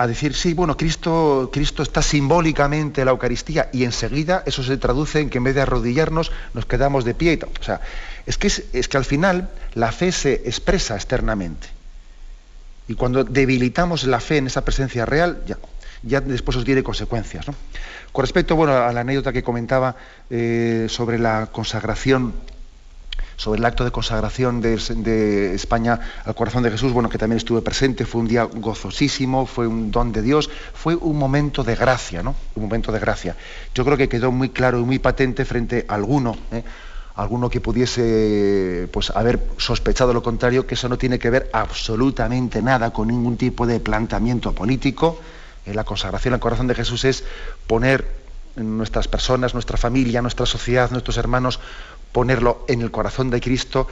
[0.06, 5.22] decir, sí, bueno, Cristo, Cristo está simbólicamente en la Eucaristía y enseguida eso se traduce
[5.22, 7.40] en que en vez de arrodillarnos nos quedamos de pie.
[7.58, 7.80] O sea,
[8.26, 11.75] es que, es que al final la fe se expresa externamente.
[12.88, 15.42] Y cuando debilitamos la fe en esa presencia real,
[16.04, 17.46] ya, después os tiene consecuencias.
[18.12, 19.96] Con respecto bueno, a la anécdota que comentaba
[20.30, 22.34] eh, sobre la consagración,
[23.38, 27.62] sobre el acto de consagración de, España al corazón de Jesús, bueno, que también estuve
[27.62, 32.22] presente, fue un día gozosísimo, fue un don de Dios, fue un momento de gracia,
[32.22, 32.36] ¿no?
[32.56, 33.36] Un momento de gracia.
[33.74, 36.38] Yo creo que quedó muy claro y muy patente frente a alguno.
[36.52, 36.64] ¿eh?
[37.16, 42.62] Alguno que pudiese pues, haber sospechado lo contrario, que eso no tiene que ver absolutamente
[42.62, 45.20] nada con ningún tipo de planteamiento político.
[45.66, 47.24] Eh, la consagración al corazón de Jesús es
[47.68, 48.06] poner
[48.58, 51.60] nuestras personas, nuestra familia, nuestra sociedad, nuestros hermanos,
[52.12, 53.88] ponerlo en el corazón de Cristo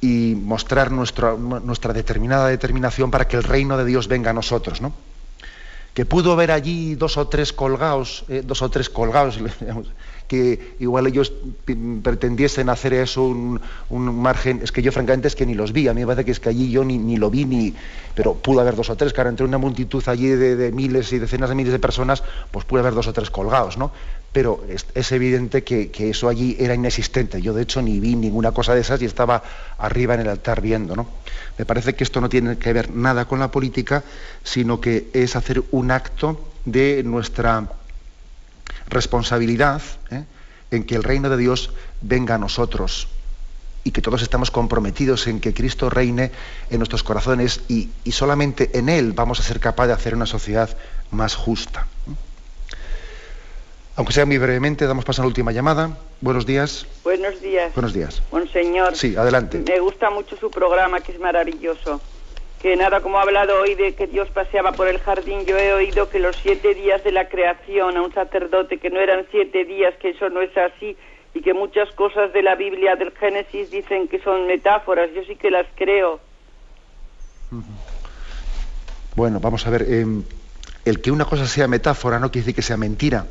[0.00, 4.80] y mostrar nuestra, nuestra determinada determinación para que el reino de Dios venga a nosotros,
[4.80, 4.92] ¿no?
[5.94, 9.38] Que pudo haber allí dos o tres colgados, eh, dos o tres colgados,
[10.28, 11.32] que igual ellos
[12.02, 13.60] pretendiesen hacer eso un,
[13.90, 16.30] margen, es que yo francamente es que ni los vi, a mí me parece que
[16.30, 17.74] es que allí yo ni, lo vi, ni,
[18.14, 21.48] pero pudo haber dos o tres, claro, entre una multitud allí de, miles y decenas
[21.48, 22.22] de miles de personas,
[22.52, 23.90] pues pudo haber dos o tres colgados, ¿no?
[24.30, 28.74] Pero es, evidente que, eso allí era inexistente, yo de hecho ni vi ninguna cosa
[28.74, 29.42] de esas y estaba
[29.78, 31.06] arriba en el altar viendo, ¿no?
[31.56, 34.04] Me parece que esto no tiene que ver nada con la política,
[34.44, 37.66] sino que es hacer un acto de nuestra
[38.88, 40.24] responsabilidad ¿eh?
[40.70, 41.70] en que el reino de Dios
[42.00, 43.08] venga a nosotros
[43.84, 46.30] y que todos estamos comprometidos en que Cristo reine
[46.70, 50.68] en nuestros corazones y, solamente en Él vamos a ser capaces de hacer una sociedad
[51.10, 51.86] más justa.
[53.96, 55.96] Aunque sea muy brevemente, damos paso a la última llamada.
[56.20, 56.86] Buenos días.
[57.02, 57.74] Buenos días.
[57.74, 58.22] Buenos días.
[58.30, 58.94] Monseñor.
[58.94, 59.64] Sí, adelante.
[59.66, 62.00] Me gusta mucho su programa, que es maravilloso
[62.60, 65.72] que nada, como ha hablado hoy de que Dios paseaba por el jardín, yo he
[65.72, 69.64] oído que los siete días de la creación a un sacerdote, que no eran siete
[69.64, 70.96] días, que eso no es así,
[71.34, 75.36] y que muchas cosas de la Biblia del Génesis dicen que son metáforas, yo sí
[75.36, 76.20] que las creo.
[79.14, 80.24] Bueno, vamos a ver, em,
[80.84, 83.26] el que una cosa sea metáfora no quiere decir que sea mentira.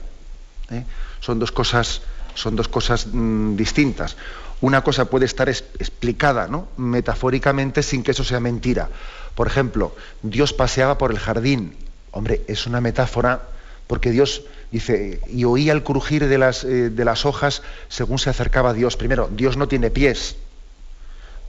[0.72, 0.84] ¿eh?
[1.20, 2.02] Son dos cosas,
[2.38, 4.16] son dos cosas mm, distintas
[4.62, 6.68] una cosa puede estar explicada ¿no?
[6.78, 8.90] metafóricamente sin que eso sea mentira.
[9.36, 11.76] Por ejemplo, Dios paseaba por el jardín.
[12.12, 13.44] Hombre, es una metáfora
[13.86, 18.30] porque Dios dice, y oía el crujir de las, eh, de las hojas según se
[18.30, 18.98] acercaba a Dios.
[18.98, 20.38] Primero, Dios no tiene pies.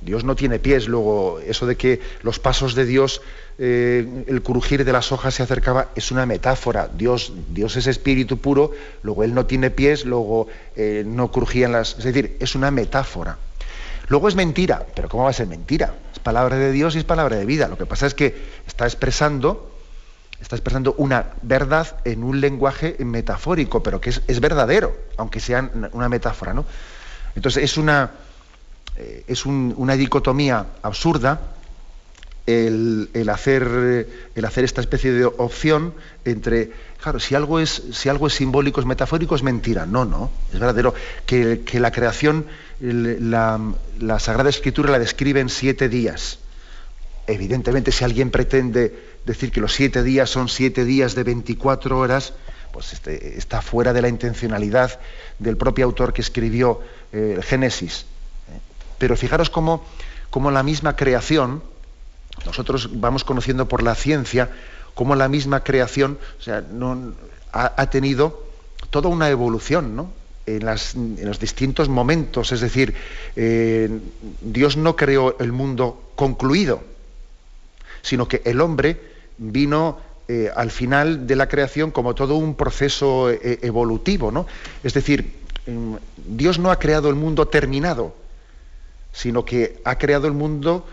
[0.01, 0.89] Dios no tiene pies.
[0.89, 3.21] Luego, eso de que los pasos de Dios,
[3.59, 6.89] eh, el crujir de las hojas se acercaba, es una metáfora.
[6.89, 8.73] Dios, Dios es espíritu puro,
[9.03, 11.99] luego Él no tiene pies, luego eh, no crujían las...
[11.99, 13.39] Es decir, es una metáfora.
[14.09, 15.95] Luego es mentira, pero ¿cómo va a ser mentira?
[16.13, 17.69] Es palabra de Dios y es palabra de vida.
[17.69, 18.35] Lo que pasa es que
[18.67, 19.71] está expresando,
[20.41, 25.71] está expresando una verdad en un lenguaje metafórico, pero que es, es verdadero, aunque sea
[25.93, 26.65] una metáfora, ¿no?
[27.35, 28.13] Entonces es una
[28.99, 31.41] eh, es una dicotomía absurda
[32.47, 35.95] el, hacer, esta especie de opción
[36.25, 37.83] entre, claro, si algo es,
[38.31, 39.87] simbólico, es metafórico, es mentira.
[39.87, 40.95] No, no, es verdadero.
[41.27, 42.47] Que, la creación,
[42.81, 43.61] la,
[44.01, 46.39] la, Sagrada Escritura la describe en siete días.
[47.27, 52.33] Evidentemente, si alguien pretende decir que los siete días son siete días de 24 horas,
[52.73, 54.99] pues este, está fuera de la intencionalidad
[55.39, 56.81] del propio autor que escribió
[57.13, 58.07] eh, el Génesis.
[58.99, 59.85] Pero fijaros cómo,
[60.31, 61.63] cómo la misma creación,
[62.45, 64.51] nosotros vamos conociendo por la ciencia
[64.95, 67.15] cómo la misma creación sea, no,
[67.53, 68.43] ha, tenido
[68.91, 70.11] toda una evolución ¿no?
[70.45, 72.53] en, los distintos momentos.
[72.53, 72.95] Es decir,
[73.37, 73.89] eh,
[74.41, 76.83] Dios no creó el mundo concluido,
[78.03, 79.01] sino que el hombre
[79.39, 84.33] vino eh, al final de la creación como todo un proceso eh, evolutivo.
[84.33, 84.47] ¿no?
[84.83, 85.33] Es decir,
[85.67, 85.95] mm,
[86.27, 88.15] Dios no ha creado el mundo terminado,
[89.13, 90.87] sino que ha creado el mundo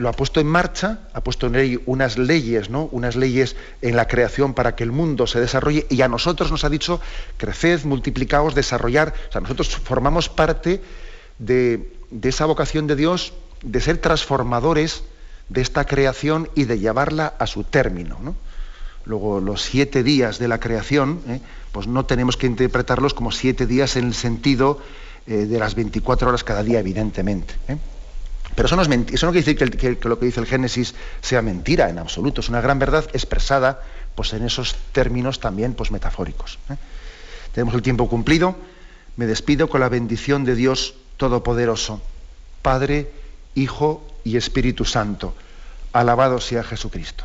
[0.00, 2.88] lo ha puesto en marcha, ha puesto en él unas leyes, ¿no?
[2.90, 6.64] Unas leyes en la creación para que el mundo se desarrolle y a nosotros nos
[6.64, 7.00] ha dicho
[7.36, 9.14] creced, multiplicaos, desarrollar.
[9.28, 10.80] O sea, nosotros formamos parte
[11.38, 11.92] de,
[12.22, 13.32] esa vocación de Dios
[13.62, 15.04] de ser transformadores
[15.48, 18.36] de esta creación y de llevarla a su término.
[19.04, 21.40] Luego, los siete días de la creación, ¿eh?
[21.72, 24.80] pues no tenemos que interpretarlos como siete días en el sentido
[25.26, 27.54] eh, de las 24 horas cada día, evidentemente.
[27.68, 27.76] ¿eh?
[28.54, 31.42] Pero eso no, es eso no quiere decir que, lo que dice el Génesis sea
[31.42, 33.82] mentira en absoluto, es una gran verdad expresada
[34.14, 36.58] pues, en esos términos también pues, metafóricos.
[36.68, 36.76] ¿eh?
[37.52, 38.56] Tenemos el tiempo cumplido,
[39.16, 42.00] me despido con la bendición de Dios Todopoderoso,
[42.62, 43.10] Padre,
[43.54, 45.34] Hijo y Espíritu Santo.
[45.92, 47.24] Alabado sea Jesucristo.